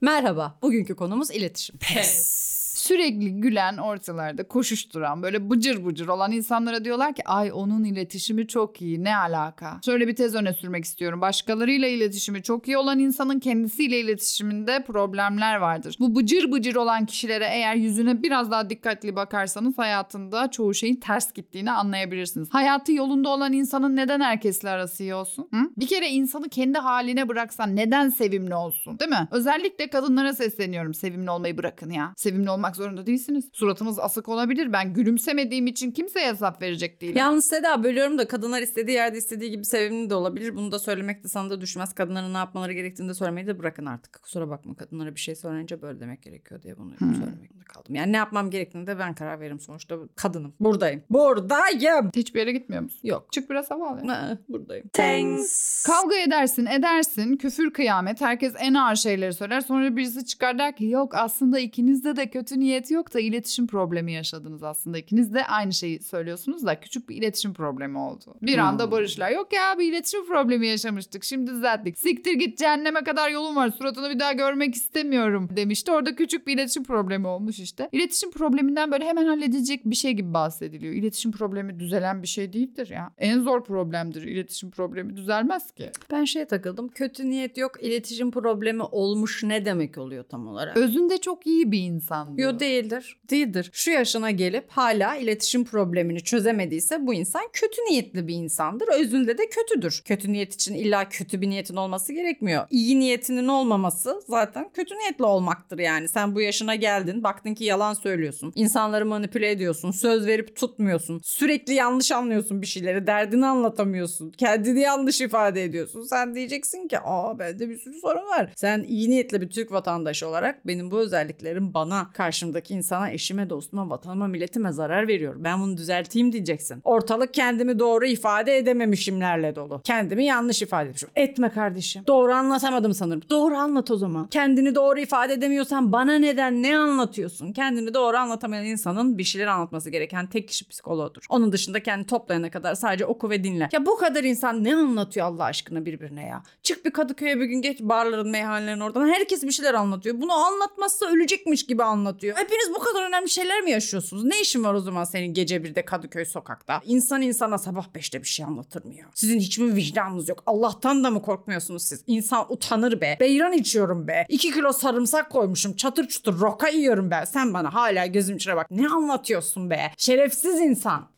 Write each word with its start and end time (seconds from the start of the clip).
Merhaba, 0.00 0.58
bugünkü 0.62 0.96
konumuz 0.96 1.30
iletişim. 1.30 1.78
Pes. 1.78 2.59
Sürekli 2.80 3.40
gülen 3.40 3.76
ortalarda 3.76 4.48
koşuşturan 4.48 5.22
böyle 5.22 5.50
bıcır 5.50 5.86
bıcır 5.86 6.08
olan 6.08 6.32
insanlara 6.32 6.84
diyorlar 6.84 7.14
ki 7.14 7.22
ay 7.26 7.52
onun 7.54 7.84
iletişimi 7.84 8.46
çok 8.46 8.82
iyi 8.82 9.04
ne 9.04 9.16
alaka? 9.16 9.80
Şöyle 9.84 10.08
bir 10.08 10.16
tez 10.16 10.34
öne 10.34 10.52
sürmek 10.52 10.84
istiyorum. 10.84 11.20
Başkalarıyla 11.20 11.88
iletişimi 11.88 12.42
çok 12.42 12.68
iyi 12.68 12.78
olan 12.78 12.98
insanın 12.98 13.40
kendisiyle 13.40 14.00
iletişiminde 14.00 14.84
problemler 14.84 15.56
vardır. 15.56 15.96
Bu 16.00 16.16
bıcır 16.16 16.52
bıcır 16.52 16.76
olan 16.76 17.06
kişilere 17.06 17.44
eğer 17.44 17.74
yüzüne 17.74 18.22
biraz 18.22 18.50
daha 18.50 18.70
dikkatli 18.70 19.16
bakarsanız 19.16 19.78
hayatında 19.78 20.50
çoğu 20.50 20.74
şeyin 20.74 20.96
ters 20.96 21.32
gittiğini 21.32 21.70
anlayabilirsiniz. 21.70 22.48
Hayatı 22.50 22.92
yolunda 22.92 23.28
olan 23.28 23.52
insanın 23.52 23.96
neden 23.96 24.20
herkesle 24.20 24.70
arası 24.70 25.02
iyi 25.02 25.14
olsun? 25.14 25.48
Hı? 25.50 25.70
Bir 25.76 25.86
kere 25.86 26.08
insanı 26.08 26.48
kendi 26.48 26.78
haline 26.78 27.28
bıraksan 27.28 27.76
neden 27.76 28.08
sevimli 28.08 28.54
olsun? 28.54 28.98
Değil 28.98 29.10
mi? 29.10 29.28
Özellikle 29.30 29.90
kadınlara 29.90 30.32
sesleniyorum. 30.32 30.94
Sevimli 30.94 31.30
olmayı 31.30 31.58
bırakın 31.58 31.90
ya. 31.90 32.12
Sevimli 32.16 32.50
olmak 32.50 32.69
zorunda 32.76 33.06
değilsiniz. 33.06 33.48
Suratınız 33.52 33.98
asık 33.98 34.28
olabilir. 34.28 34.72
Ben 34.72 34.94
gülümsemediğim 34.94 35.66
için 35.66 35.90
kimseye 35.90 36.32
hesap 36.32 36.62
verecek 36.62 37.00
değilim. 37.00 37.16
Yalnız 37.16 37.44
Seda 37.44 37.84
bölüyorum 37.84 38.18
da 38.18 38.28
kadınlar 38.28 38.62
istediği 38.62 38.92
yerde 38.92 39.18
istediği 39.18 39.50
gibi 39.50 39.64
sevimli 39.64 40.10
de 40.10 40.14
olabilir. 40.14 40.56
Bunu 40.56 40.72
da 40.72 40.78
söylemek 40.78 41.24
de 41.24 41.28
sana 41.28 41.50
da 41.50 41.60
düşmez. 41.60 41.94
Kadınların 41.94 42.34
ne 42.34 42.38
yapmaları 42.38 42.72
gerektiğini 42.72 43.08
de 43.08 43.14
söylemeyi 43.14 43.46
de 43.46 43.58
bırakın 43.58 43.86
artık. 43.86 44.22
Kusura 44.22 44.50
bakma 44.50 44.74
kadınlara 44.76 45.14
bir 45.14 45.20
şey 45.20 45.34
söyleyince 45.34 45.82
böyle 45.82 46.00
demek 46.00 46.22
gerekiyor 46.22 46.62
diye 46.62 46.76
bunu 46.76 46.92
söylemekte 46.98 47.59
kaldım. 47.72 47.94
Yani 47.94 48.12
ne 48.12 48.16
yapmam 48.16 48.50
gerektiğini 48.50 48.86
de 48.86 48.98
ben 48.98 49.14
karar 49.14 49.40
veririm 49.40 49.60
sonuçta. 49.60 49.96
Kadınım. 50.16 50.54
Buradayım. 50.60 51.02
Buradayım. 51.10 52.10
Hiçbir 52.16 52.40
yere 52.40 52.52
gitmiyor 52.52 52.82
musun? 52.82 53.00
Yok. 53.02 53.26
Çık 53.32 53.50
biraz 53.50 53.70
hava 53.70 53.88
al. 53.90 54.04
ya. 54.04 54.12
Ha, 54.14 54.38
Buradayım. 54.48 54.88
Thanks. 54.92 55.82
Kavga 55.86 56.16
edersin 56.16 56.66
edersin 56.66 57.36
küfür 57.36 57.70
kıyamet 57.72 58.20
herkes 58.20 58.54
en 58.58 58.74
ağır 58.74 58.96
şeyleri 58.96 59.32
söyler 59.32 59.60
sonra 59.60 59.96
birisi 59.96 60.26
çıkar 60.26 60.58
der 60.58 60.76
ki 60.76 60.84
yok 60.86 61.14
aslında 61.14 61.58
ikinizde 61.58 62.16
de 62.16 62.26
kötü 62.30 62.60
niyet 62.60 62.90
yok 62.90 63.14
da 63.14 63.20
iletişim 63.20 63.66
problemi 63.66 64.12
yaşadınız 64.12 64.62
aslında 64.62 64.98
ikiniz 64.98 65.34
de 65.34 65.46
aynı 65.46 65.72
şeyi 65.72 66.00
söylüyorsunuz 66.02 66.66
da 66.66 66.80
küçük 66.80 67.08
bir 67.08 67.16
iletişim 67.16 67.54
problemi 67.54 67.98
oldu. 67.98 68.34
Bir 68.42 68.54
Hmm. 68.56 68.64
anda 68.64 68.90
barışlar 68.90 69.30
yok 69.30 69.52
ya 69.52 69.78
bir 69.78 69.84
iletişim 69.92 70.26
problemi 70.26 70.66
yaşamıştık 70.66 71.24
şimdi 71.24 71.50
düzelttik 71.50 71.98
siktir 71.98 72.32
git 72.32 72.58
cehenneme 72.58 73.04
kadar 73.04 73.30
yolun 73.30 73.56
var 73.56 73.70
suratını 73.70 74.10
bir 74.10 74.18
daha 74.20 74.32
görmek 74.32 74.74
istemiyorum 74.74 75.48
demişti 75.56 75.92
orada 75.92 76.14
küçük 76.16 76.46
bir 76.46 76.54
iletişim 76.54 76.84
problemi 76.84 77.26
olmuş 77.26 77.59
işte. 77.60 77.88
İletişim 77.92 78.30
probleminden 78.30 78.92
böyle 78.92 79.04
hemen 79.04 79.26
halledilecek 79.26 79.84
bir 79.84 79.96
şey 79.96 80.12
gibi 80.12 80.34
bahsediliyor. 80.34 80.94
İletişim 80.94 81.32
problemi 81.32 81.80
düzelen 81.80 82.22
bir 82.22 82.28
şey 82.28 82.52
değildir 82.52 82.90
ya. 82.90 83.10
En 83.18 83.40
zor 83.40 83.64
problemdir 83.64 84.22
iletişim 84.22 84.70
problemi 84.70 85.16
düzelmez 85.16 85.72
ki. 85.72 85.90
Ben 86.10 86.24
şeye 86.24 86.44
takıldım. 86.44 86.88
Kötü 86.88 87.30
niyet 87.30 87.58
yok. 87.58 87.72
iletişim 87.82 88.30
problemi 88.30 88.82
olmuş 88.82 89.42
ne 89.44 89.64
demek 89.64 89.98
oluyor 89.98 90.24
tam 90.24 90.46
olarak? 90.46 90.76
Özünde 90.76 91.18
çok 91.18 91.46
iyi 91.46 91.72
bir 91.72 91.78
insan 91.78 92.36
diyor. 92.36 92.52
Yo 92.52 92.60
değildir. 92.60 93.16
Değildir. 93.30 93.70
Şu 93.72 93.90
yaşına 93.90 94.30
gelip 94.30 94.70
hala 94.70 95.16
iletişim 95.16 95.64
problemini 95.64 96.20
çözemediyse 96.20 97.06
bu 97.06 97.14
insan 97.14 97.42
kötü 97.52 97.82
niyetli 97.82 98.28
bir 98.28 98.34
insandır. 98.34 98.88
Özünde 98.88 99.38
de 99.38 99.48
kötüdür. 99.48 100.02
Kötü 100.04 100.32
niyet 100.32 100.54
için 100.54 100.74
illa 100.74 101.08
kötü 101.08 101.40
bir 101.40 101.50
niyetin 101.50 101.76
olması 101.76 102.12
gerekmiyor. 102.12 102.66
İyi 102.70 103.00
niyetinin 103.00 103.48
olmaması 103.48 104.22
zaten 104.26 104.70
kötü 104.74 104.94
niyetli 104.94 105.24
olmaktır 105.24 105.78
yani. 105.78 106.08
Sen 106.08 106.34
bu 106.34 106.40
yaşına 106.40 106.74
geldin, 106.74 107.22
baktın 107.22 107.49
ki 107.54 107.64
yalan 107.64 107.94
söylüyorsun. 107.94 108.52
İnsanları 108.54 109.06
manipüle 109.06 109.50
ediyorsun, 109.50 109.90
söz 109.90 110.26
verip 110.26 110.56
tutmuyorsun. 110.56 111.20
Sürekli 111.24 111.74
yanlış 111.74 112.12
anlıyorsun 112.12 112.62
bir 112.62 112.66
şeyleri, 112.66 113.06
derdini 113.06 113.46
anlatamıyorsun. 113.46 114.30
Kendini 114.30 114.80
yanlış 114.80 115.20
ifade 115.20 115.64
ediyorsun. 115.64 116.02
Sen 116.02 116.34
diyeceksin 116.34 116.88
ki, 116.88 116.98
"Aa 117.04 117.38
bende 117.38 117.68
bir 117.68 117.78
sürü 117.78 117.94
sorun 118.00 118.28
var." 118.28 118.52
Sen 118.56 118.82
iyi 118.88 119.10
niyetli 119.10 119.40
bir 119.40 119.50
Türk 119.50 119.72
vatandaşı 119.72 120.28
olarak 120.28 120.66
benim 120.66 120.90
bu 120.90 120.98
özelliklerim 120.98 121.74
bana, 121.74 122.12
karşımdaki 122.12 122.74
insana, 122.74 123.10
eşime, 123.10 123.50
dostuma, 123.50 123.90
vatanıma, 123.90 124.26
milletime 124.26 124.72
zarar 124.72 125.08
veriyor. 125.08 125.34
Ben 125.38 125.60
bunu 125.60 125.76
düzelteyim 125.76 126.32
diyeceksin. 126.32 126.80
Ortalık 126.84 127.34
kendimi 127.34 127.78
doğru 127.78 128.06
ifade 128.06 128.56
edememişimlerle 128.58 129.56
dolu. 129.56 129.80
Kendimi 129.84 130.24
yanlış 130.24 130.62
ifade 130.62 130.88
etmişim. 130.88 131.08
Etme 131.16 131.48
kardeşim. 131.48 132.02
Doğru 132.06 132.32
anlatamadım 132.32 132.94
sanırım. 132.94 133.22
Doğru 133.30 133.54
anlat 133.54 133.90
o 133.90 133.96
zaman. 133.96 134.26
Kendini 134.26 134.74
doğru 134.74 135.00
ifade 135.00 135.32
edemiyorsan 135.32 135.92
bana 135.92 136.14
neden 136.18 136.62
ne 136.62 136.78
anlatıyorsun? 136.78 137.39
Kendini 137.52 137.94
doğru 137.94 138.16
anlatamayan 138.16 138.66
insanın 138.66 139.18
bir 139.18 139.24
şeyler 139.24 139.46
anlatması 139.46 139.90
gereken 139.90 140.26
tek 140.26 140.48
kişi 140.48 140.68
psikoloğudur. 140.68 141.22
Onun 141.28 141.52
dışında 141.52 141.82
kendi 141.82 142.06
toplayana 142.06 142.50
kadar 142.50 142.74
sadece 142.74 143.06
oku 143.06 143.30
ve 143.30 143.44
dinle. 143.44 143.68
Ya 143.72 143.86
bu 143.86 143.96
kadar 143.96 144.24
insan 144.24 144.64
ne 144.64 144.76
anlatıyor 144.76 145.26
Allah 145.26 145.44
aşkına 145.44 145.86
birbirine 145.86 146.26
ya? 146.26 146.42
Çık 146.62 146.84
bir 146.84 146.90
Kadıköy'e 146.90 147.40
bir 147.40 147.44
gün 147.44 147.62
geç 147.62 147.80
barların, 147.80 148.28
meyhanelerin 148.28 148.80
oradan. 148.80 149.08
Herkes 149.08 149.42
bir 149.42 149.50
şeyler 149.50 149.74
anlatıyor. 149.74 150.20
Bunu 150.20 150.32
anlatmazsa 150.32 151.06
ölecekmiş 151.06 151.66
gibi 151.66 151.82
anlatıyor. 151.84 152.36
Hepiniz 152.36 152.70
bu 152.74 152.78
kadar 152.78 153.08
önemli 153.08 153.30
şeyler 153.30 153.60
mi 153.60 153.70
yaşıyorsunuz? 153.70 154.24
Ne 154.24 154.40
işin 154.40 154.64
var 154.64 154.74
o 154.74 154.80
zaman 154.80 155.04
senin 155.04 155.34
gece 155.34 155.64
birde 155.64 155.84
Kadıköy 155.84 156.24
sokakta? 156.24 156.80
İnsan 156.84 157.22
insana 157.22 157.58
sabah 157.58 157.94
beşte 157.94 158.22
bir 158.22 158.28
şey 158.28 158.46
anlatır 158.46 158.84
mı 158.84 158.94
ya? 158.94 159.06
Sizin 159.14 159.40
hiç 159.40 159.58
mi 159.58 159.74
vicdanınız 159.76 160.28
yok? 160.28 160.42
Allah'tan 160.46 161.04
da 161.04 161.10
mı 161.10 161.22
korkmuyorsunuz 161.22 161.82
siz? 161.82 162.04
İnsan 162.06 162.46
utanır 162.52 163.00
be. 163.00 163.16
Beyran 163.20 163.52
içiyorum 163.52 164.08
be. 164.08 164.26
İki 164.28 164.52
kilo 164.52 164.72
sarımsak 164.72 165.30
koymuşum. 165.30 165.76
Çatır 165.76 166.08
çutur 166.08 166.40
roka 166.40 166.68
yiyorum 166.68 167.10
Sen 167.26 167.54
bana 167.54 167.74
hala 167.74 168.06
gözüm 168.06 168.36
içine 168.36 168.56
bak. 168.56 168.66
Ne 168.70 168.88
anlatıyorsun 168.88 169.70
be? 169.70 169.92
Şerefsiz 169.96 170.60
insan. 170.60 171.10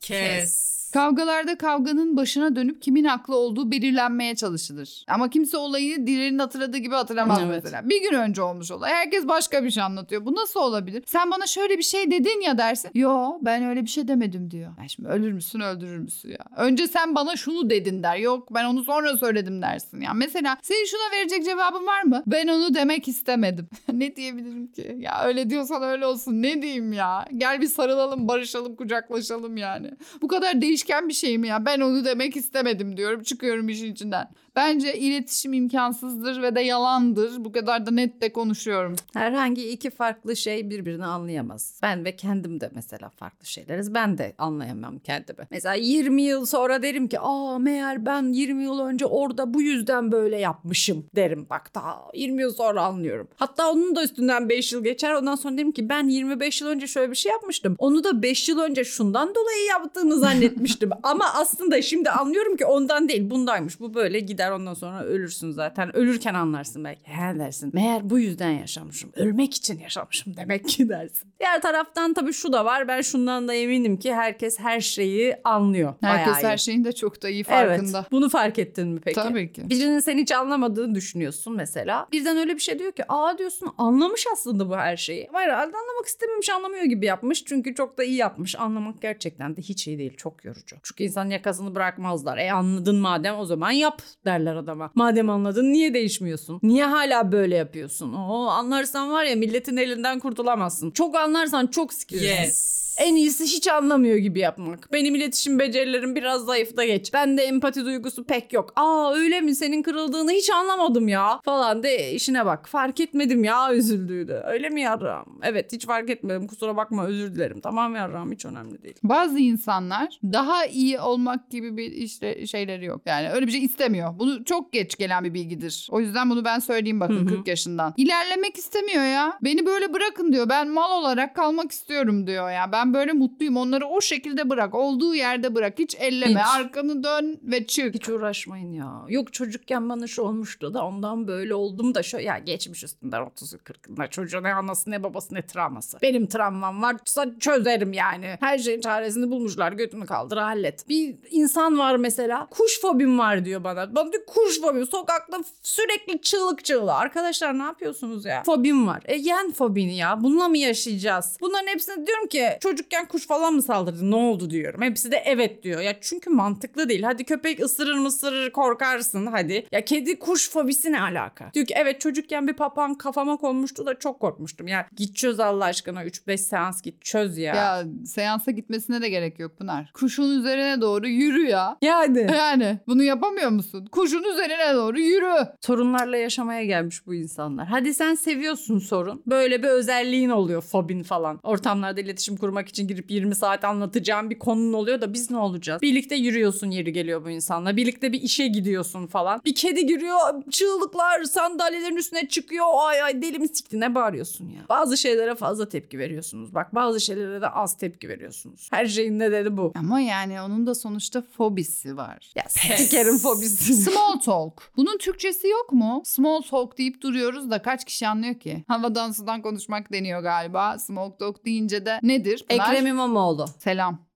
Kes. 0.00 0.77
Kavgalarda 0.92 1.58
kavganın 1.58 2.16
başına 2.16 2.56
dönüp 2.56 2.82
kimin 2.82 3.04
haklı 3.04 3.36
olduğu 3.36 3.70
belirlenmeye 3.70 4.34
çalışılır. 4.36 5.04
Ama 5.08 5.30
kimse 5.30 5.56
olayı 5.56 6.06
diğerinin 6.06 6.38
hatırladığı 6.38 6.76
gibi 6.78 6.94
hatırlamaz 6.94 7.38
Evet. 7.46 7.62
mesela. 7.64 7.88
Bir 7.88 8.02
gün 8.02 8.12
önce 8.18 8.42
olmuş 8.42 8.70
olay. 8.70 8.90
Herkes 8.92 9.28
başka 9.28 9.64
bir 9.64 9.70
şey 9.70 9.82
anlatıyor. 9.82 10.24
Bu 10.26 10.34
nasıl 10.34 10.60
olabilir? 10.60 11.04
Sen 11.06 11.30
bana 11.30 11.46
şöyle 11.46 11.78
bir 11.78 11.82
şey 11.82 12.10
dedin 12.10 12.40
ya 12.40 12.58
dersin. 12.58 12.90
Yo 12.94 13.32
ben 13.42 13.64
öyle 13.64 13.82
bir 13.82 13.88
şey 13.88 14.08
demedim 14.08 14.50
diyor. 14.50 14.72
Ben 14.82 14.86
şimdi 14.86 15.08
ölür 15.08 15.32
müsün 15.32 15.60
öldürür 15.60 15.98
müsün 15.98 16.28
ya? 16.28 16.38
Önce 16.56 16.86
sen 16.86 17.14
bana 17.14 17.36
şunu 17.36 17.70
dedin 17.70 18.02
der. 18.02 18.16
Yok 18.16 18.54
ben 18.54 18.64
onu 18.64 18.84
sonra 18.84 19.16
söyledim 19.16 19.62
dersin 19.62 20.00
ya. 20.00 20.12
Mesela 20.14 20.56
senin 20.62 20.86
şuna 20.86 21.18
verecek 21.18 21.44
cevabın 21.44 21.86
var 21.86 22.02
mı? 22.02 22.22
Ben 22.26 22.48
onu 22.48 22.74
demek 22.74 23.08
istemedim. 23.08 23.68
ne 23.92 24.16
diyebilirim 24.16 24.66
ki? 24.72 24.96
Ya 24.98 25.24
öyle 25.24 25.50
diyorsan 25.50 25.82
öyle 25.82 26.06
olsun. 26.06 26.42
Ne 26.42 26.62
diyeyim 26.62 26.92
ya? 26.92 27.28
Gel 27.36 27.60
bir 27.60 27.66
sarılalım, 27.68 28.28
barışalım, 28.28 28.76
kucaklaşalım 28.76 29.56
yani. 29.56 29.90
Bu 30.22 30.28
kadar 30.28 30.60
değişken 30.78 31.08
bir 31.08 31.14
şey 31.14 31.38
mi 31.38 31.48
ya? 31.48 31.64
Ben 31.66 31.80
onu 31.80 32.04
demek 32.04 32.36
istemedim 32.36 32.96
diyorum. 32.96 33.22
Çıkıyorum 33.22 33.68
işin 33.68 33.92
içinden. 33.92 34.28
Bence 34.56 34.98
iletişim 34.98 35.52
imkansızdır 35.52 36.42
ve 36.42 36.54
de 36.54 36.60
yalandır. 36.60 37.44
Bu 37.44 37.52
kadar 37.52 37.86
da 37.86 37.90
net 37.90 38.22
de 38.22 38.32
konuşuyorum. 38.32 38.96
Herhangi 39.12 39.70
iki 39.70 39.90
farklı 39.90 40.36
şey 40.36 40.70
birbirini 40.70 41.04
anlayamaz. 41.04 41.78
Ben 41.82 42.04
ve 42.04 42.16
kendim 42.16 42.60
de 42.60 42.70
mesela 42.74 43.08
farklı 43.08 43.46
şeyleriz. 43.46 43.94
Ben 43.94 44.18
de 44.18 44.34
anlayamam 44.38 44.98
kendimi. 44.98 45.46
Mesela 45.50 45.74
20 45.74 46.22
yıl 46.22 46.46
sonra 46.46 46.82
derim 46.82 47.08
ki 47.08 47.20
aa 47.20 47.58
meğer 47.58 48.06
ben 48.06 48.32
20 48.32 48.64
yıl 48.64 48.80
önce 48.80 49.06
orada 49.06 49.54
bu 49.54 49.62
yüzden 49.62 50.12
böyle 50.12 50.38
yapmışım 50.38 51.06
derim. 51.16 51.46
Bak 51.50 51.74
daha 51.74 51.98
20 52.14 52.42
yıl 52.42 52.52
sonra 52.52 52.82
anlıyorum. 52.82 53.28
Hatta 53.36 53.72
onun 53.72 53.96
da 53.96 54.04
üstünden 54.04 54.48
5 54.48 54.72
yıl 54.72 54.84
geçer. 54.84 55.14
Ondan 55.14 55.34
sonra 55.34 55.56
derim 55.56 55.72
ki 55.72 55.88
ben 55.88 56.08
25 56.08 56.60
yıl 56.60 56.68
önce 56.68 56.86
şöyle 56.86 57.10
bir 57.10 57.16
şey 57.16 57.32
yapmıştım. 57.32 57.74
Onu 57.78 58.04
da 58.04 58.22
5 58.22 58.48
yıl 58.48 58.58
önce 58.58 58.84
şundan 58.84 59.34
dolayı 59.34 59.64
yaptığımı 59.68 60.18
zannetmiştim. 60.18 60.67
Ama 61.02 61.24
aslında 61.34 61.82
şimdi 61.82 62.10
anlıyorum 62.10 62.56
ki 62.56 62.64
ondan 62.66 63.08
değil 63.08 63.30
bundaymış. 63.30 63.80
Bu 63.80 63.94
böyle 63.94 64.20
gider 64.20 64.50
ondan 64.50 64.74
sonra 64.74 65.04
ölürsün 65.04 65.50
zaten. 65.50 65.96
Ölürken 65.96 66.34
anlarsın 66.34 66.84
belki. 66.84 67.00
He 67.04 67.38
dersin. 67.38 67.70
Meğer 67.74 68.10
bu 68.10 68.18
yüzden 68.18 68.50
yaşamışım. 68.50 69.10
Ölmek 69.16 69.54
için 69.54 69.78
yaşamışım 69.78 70.36
demek 70.36 70.68
ki 70.68 70.88
dersin. 70.88 71.28
Diğer 71.40 71.62
taraftan 71.62 72.14
tabii 72.14 72.32
şu 72.32 72.52
da 72.52 72.64
var. 72.64 72.88
Ben 72.88 73.00
şundan 73.00 73.48
da 73.48 73.54
eminim 73.54 73.96
ki 73.96 74.14
herkes 74.14 74.58
her 74.58 74.80
şeyi 74.80 75.36
anlıyor. 75.44 75.94
Herkes 76.00 76.34
Bayağı 76.34 76.52
her 76.52 76.58
şeyin 76.58 76.84
de 76.84 76.92
çok 76.92 77.22
da 77.22 77.28
iyi 77.28 77.44
farkında. 77.44 77.98
Evet. 77.98 78.12
Bunu 78.12 78.28
fark 78.28 78.58
ettin 78.58 78.88
mi 78.88 79.00
peki? 79.04 79.14
Tabii 79.14 79.52
ki. 79.52 79.70
Birinin 79.70 80.00
seni 80.00 80.20
hiç 80.20 80.32
anlamadığını 80.32 80.94
düşünüyorsun 80.94 81.56
mesela. 81.56 82.08
Birden 82.12 82.36
öyle 82.36 82.54
bir 82.54 82.60
şey 82.60 82.78
diyor 82.78 82.92
ki 82.92 83.04
aa 83.08 83.38
diyorsun 83.38 83.68
anlamış 83.78 84.24
aslında 84.32 84.68
bu 84.68 84.76
her 84.76 84.96
şeyi. 84.96 85.28
Ama 85.28 85.40
herhalde 85.40 85.76
anlamak 85.76 86.06
istememiş 86.06 86.50
anlamıyor 86.50 86.84
gibi 86.84 87.06
yapmış. 87.06 87.44
Çünkü 87.44 87.74
çok 87.74 87.98
da 87.98 88.04
iyi 88.04 88.16
yapmış. 88.16 88.56
Anlamak 88.56 89.02
gerçekten 89.02 89.56
de 89.56 89.60
hiç 89.60 89.86
iyi 89.86 89.98
değil. 89.98 90.16
Çok 90.16 90.44
yorucu. 90.44 90.57
Çünkü 90.82 91.04
insan 91.04 91.30
yakasını 91.30 91.74
bırakmazlar. 91.74 92.38
E 92.38 92.52
anladın 92.52 92.96
madem 92.96 93.38
o 93.38 93.44
zaman 93.44 93.70
yap 93.70 94.02
derler 94.24 94.56
adama. 94.56 94.90
Madem 94.94 95.30
anladın 95.30 95.72
niye 95.72 95.94
değişmiyorsun? 95.94 96.60
Niye 96.62 96.84
hala 96.84 97.32
böyle 97.32 97.56
yapıyorsun? 97.56 98.12
Oo 98.12 98.46
anlarsan 98.46 99.12
var 99.12 99.24
ya 99.24 99.36
milletin 99.36 99.76
elinden 99.76 100.18
kurtulamazsın. 100.18 100.90
Çok 100.90 101.16
anlarsan 101.16 101.66
çok 101.66 101.92
sikilirsin. 101.92 102.28
Yes. 102.28 102.87
En 102.98 103.14
iyisi 103.16 103.44
hiç 103.44 103.68
anlamıyor 103.68 104.16
gibi 104.16 104.38
yapmak. 104.38 104.92
Benim 104.92 105.14
iletişim 105.14 105.58
becerilerim 105.58 106.14
biraz 106.16 106.44
zayıf 106.44 106.76
da 106.76 106.84
geç. 106.84 107.14
Bende 107.14 107.42
empati 107.42 107.84
duygusu 107.84 108.24
pek 108.24 108.52
yok. 108.52 108.72
Aa 108.76 109.14
öyle 109.14 109.40
mi 109.40 109.54
senin 109.54 109.82
kırıldığını 109.82 110.30
hiç 110.32 110.50
anlamadım 110.50 111.08
ya 111.08 111.40
falan 111.44 111.82
de 111.82 112.12
işine 112.12 112.46
bak. 112.46 112.68
Fark 112.68 113.00
etmedim 113.00 113.44
ya 113.44 113.74
üzüldüğünü. 113.74 114.32
Öyle 114.44 114.68
mi 114.68 114.80
yarram? 114.80 115.38
Evet 115.42 115.72
hiç 115.72 115.86
fark 115.86 116.10
etmedim 116.10 116.46
kusura 116.46 116.76
bakma 116.76 117.06
özür 117.06 117.34
dilerim. 117.34 117.60
Tamam 117.60 117.94
yarram 117.94 118.32
hiç 118.32 118.44
önemli 118.44 118.82
değil. 118.82 118.96
Bazı 119.02 119.38
insanlar 119.38 120.20
daha 120.24 120.66
iyi 120.66 121.00
olmak 121.00 121.50
gibi 121.50 121.76
bir 121.76 121.92
işte 121.92 122.46
şeyleri 122.46 122.84
yok. 122.84 123.02
Yani 123.06 123.30
öyle 123.30 123.46
bir 123.46 123.52
şey 123.52 123.64
istemiyor. 123.64 124.18
Bunu 124.18 124.44
çok 124.44 124.72
geç 124.72 124.96
gelen 124.96 125.24
bir 125.24 125.34
bilgidir. 125.34 125.88
O 125.90 126.00
yüzden 126.00 126.30
bunu 126.30 126.44
ben 126.44 126.58
söyleyeyim 126.58 127.00
bakın 127.00 127.16
Hı 127.16 127.30
hı. 127.30 127.36
40 127.36 127.48
yaşından. 127.48 127.94
İlerlemek 127.96 128.56
istemiyor 128.56 129.04
ya. 129.04 129.38
Beni 129.42 129.66
böyle 129.66 129.92
bırakın 129.94 130.32
diyor. 130.32 130.48
Ben 130.48 130.68
mal 130.68 131.00
olarak 131.02 131.36
kalmak 131.36 131.72
istiyorum 131.72 132.26
diyor 132.26 132.50
ya. 132.50 132.72
Ben 132.72 132.87
böyle 132.94 133.12
mutluyum. 133.12 133.56
Onları 133.56 133.86
o 133.86 134.00
şekilde 134.00 134.50
bırak. 134.50 134.74
Olduğu 134.74 135.14
yerde 135.14 135.54
bırak. 135.54 135.78
Hiç 135.78 135.94
elleme. 135.94 136.40
Hiç. 136.40 136.46
Arkanı 136.56 137.04
dön 137.04 137.40
ve 137.42 137.66
çık. 137.66 137.94
Hiç 137.94 138.08
uğraşmayın 138.08 138.72
ya. 138.72 139.04
Yok 139.08 139.32
çocukken 139.32 139.88
bana 139.88 140.06
şu 140.06 140.22
olmuştu 140.22 140.74
da 140.74 140.84
ondan 140.84 141.28
böyle 141.28 141.54
oldum 141.54 141.94
da 141.94 142.02
şu 142.02 142.18
ya 142.18 142.38
geçmiş 142.38 142.84
üstünden 142.84 143.20
30'u 143.20 143.58
40'ında 143.58 144.10
çocuğun 144.10 144.42
ne 144.42 144.54
anası 144.54 144.90
ne 144.90 145.02
babası 145.02 145.34
ne 145.34 145.46
travması. 145.46 145.98
Benim 146.02 146.26
travmam 146.26 146.82
varsa 146.82 147.26
çözerim 147.40 147.92
yani. 147.92 148.36
Her 148.40 148.58
şeyin 148.58 148.80
çaresini 148.80 149.30
bulmuşlar 149.30 149.72
götünü 149.72 150.06
kaldır 150.06 150.36
hallet. 150.36 150.88
Bir 150.88 151.16
insan 151.30 151.78
var 151.78 151.96
mesela 151.96 152.46
kuş 152.50 152.80
fobim 152.80 153.18
var 153.18 153.44
diyor 153.44 153.64
bana. 153.64 153.94
Bana 153.94 154.12
diyor 154.12 154.26
kuş 154.26 154.60
fobim 154.60 154.86
sokakta 154.86 155.38
sürekli 155.62 156.20
çığlık 156.22 156.64
çığlığı. 156.64 156.94
Arkadaşlar 156.94 157.58
ne 157.58 157.62
yapıyorsunuz 157.62 158.24
ya? 158.24 158.42
Fobim 158.42 158.86
var. 158.86 159.02
E 159.04 159.16
yen 159.16 159.52
fobini 159.52 159.96
ya. 159.96 160.22
Bununla 160.22 160.48
mı 160.48 160.58
yaşayacağız? 160.58 161.36
Bunların 161.40 161.66
hepsine 161.66 162.06
diyorum 162.06 162.26
ki 162.26 162.58
çocukken 162.78 163.08
kuş 163.08 163.26
falan 163.26 163.54
mı 163.54 163.62
saldırdı? 163.62 164.10
Ne 164.10 164.14
oldu 164.14 164.50
diyorum. 164.50 164.82
Hepsi 164.82 165.12
de 165.12 165.22
evet 165.24 165.62
diyor. 165.62 165.80
Ya 165.80 166.00
çünkü 166.00 166.30
mantıklı 166.30 166.88
değil. 166.88 167.02
Hadi 167.02 167.24
köpek 167.24 167.60
ısırır 167.60 167.94
mı 167.94 168.06
ısırır 168.06 168.50
korkarsın 168.50 169.26
hadi. 169.26 169.66
Ya 169.72 169.84
kedi 169.84 170.18
kuş 170.18 170.50
fobisi 170.50 170.92
ne 170.92 171.00
alaka? 171.00 171.50
Diyor 171.54 171.66
ki 171.66 171.74
evet 171.76 172.00
çocukken 172.00 172.48
bir 172.48 172.52
papan 172.52 172.94
kafama 172.94 173.36
konmuştu 173.36 173.86
da 173.86 173.98
çok 173.98 174.20
korkmuştum. 174.20 174.68
Ya 174.68 174.88
git 174.96 175.16
çöz 175.16 175.40
Allah 175.40 175.64
aşkına 175.64 176.04
3-5 176.04 176.36
seans 176.38 176.82
git 176.82 177.02
çöz 177.04 177.38
ya. 177.38 177.54
Ya 177.54 177.84
seansa 178.06 178.50
gitmesine 178.50 179.02
de 179.02 179.08
gerek 179.08 179.38
yok 179.38 179.58
Pınar. 179.58 179.90
Kuşun 179.94 180.38
üzerine 180.38 180.80
doğru 180.80 181.08
yürü 181.08 181.46
ya. 181.48 181.76
Yani. 181.82 182.26
Yani 182.38 182.78
bunu 182.86 183.02
yapamıyor 183.02 183.50
musun? 183.50 183.88
Kuşun 183.92 184.24
üzerine 184.24 184.74
doğru 184.74 185.00
yürü. 185.00 185.34
Sorunlarla 185.60 186.16
yaşamaya 186.16 186.64
gelmiş 186.64 187.06
bu 187.06 187.14
insanlar. 187.14 187.66
Hadi 187.66 187.94
sen 187.94 188.14
seviyorsun 188.14 188.78
sorun. 188.78 189.22
Böyle 189.26 189.62
bir 189.62 189.68
özelliğin 189.68 190.30
oluyor 190.30 190.62
fobin 190.62 191.02
falan. 191.02 191.40
Ortamlarda 191.42 192.00
iletişim 192.00 192.36
kurmak 192.36 192.67
için 192.68 192.88
girip 192.88 193.10
20 193.10 193.34
saat 193.34 193.64
anlatacağım 193.64 194.30
bir 194.30 194.38
konun 194.38 194.72
oluyor 194.72 195.00
da 195.00 195.12
biz 195.12 195.30
ne 195.30 195.36
olacağız? 195.36 195.82
Birlikte 195.82 196.14
yürüyorsun 196.14 196.70
yeri 196.70 196.92
geliyor 196.92 197.24
bu 197.24 197.30
insanla. 197.30 197.76
Birlikte 197.76 198.12
bir 198.12 198.22
işe 198.22 198.46
gidiyorsun 198.46 199.06
falan. 199.06 199.40
Bir 199.44 199.54
kedi 199.54 199.86
giriyor 199.86 200.18
çığlıklar 200.50 201.24
sandalyelerin 201.24 201.96
üstüne 201.96 202.28
çıkıyor. 202.28 202.66
Ay 202.88 203.02
ay 203.02 203.22
deli 203.22 203.38
mi 203.38 203.48
sikti 203.48 203.80
ne 203.80 203.94
bağırıyorsun 203.94 204.48
ya? 204.48 204.60
Bazı 204.68 204.96
şeylere 204.98 205.34
fazla 205.34 205.68
tepki 205.68 205.98
veriyorsunuz. 205.98 206.54
Bak 206.54 206.74
bazı 206.74 207.00
şeylere 207.00 207.40
de 207.40 207.48
az 207.48 207.76
tepki 207.76 208.08
veriyorsunuz. 208.08 208.68
Her 208.70 208.86
şeyin 208.86 209.18
nedeni 209.18 209.56
bu. 209.56 209.72
Ama 209.76 210.00
yani 210.00 210.40
onun 210.40 210.66
da 210.66 210.74
sonuçta 210.74 211.22
fobisi 211.22 211.96
var. 211.96 212.32
Ya 212.36 212.44
sikerim 212.48 213.18
fobisi. 213.18 213.74
Small 213.90 214.18
talk. 214.20 214.62
Bunun 214.76 214.98
Türkçesi 214.98 215.48
yok 215.48 215.72
mu? 215.72 216.02
Small 216.04 216.42
talk 216.42 216.78
deyip 216.78 217.02
duruyoruz 217.02 217.50
da 217.50 217.62
kaç 217.62 217.84
kişi 217.84 218.08
anlıyor 218.08 218.34
ki? 218.34 218.64
Havadan 218.68 219.12
sudan 219.12 219.42
konuşmak 219.42 219.92
deniyor 219.92 220.22
galiba. 220.22 220.78
Small 220.78 221.10
talk 221.10 221.44
deyince 221.44 221.86
de 221.86 222.00
nedir? 222.02 222.44
Pınar? 222.48 222.57
Ekrem 222.62 222.86
İmamoğlu. 222.86 223.44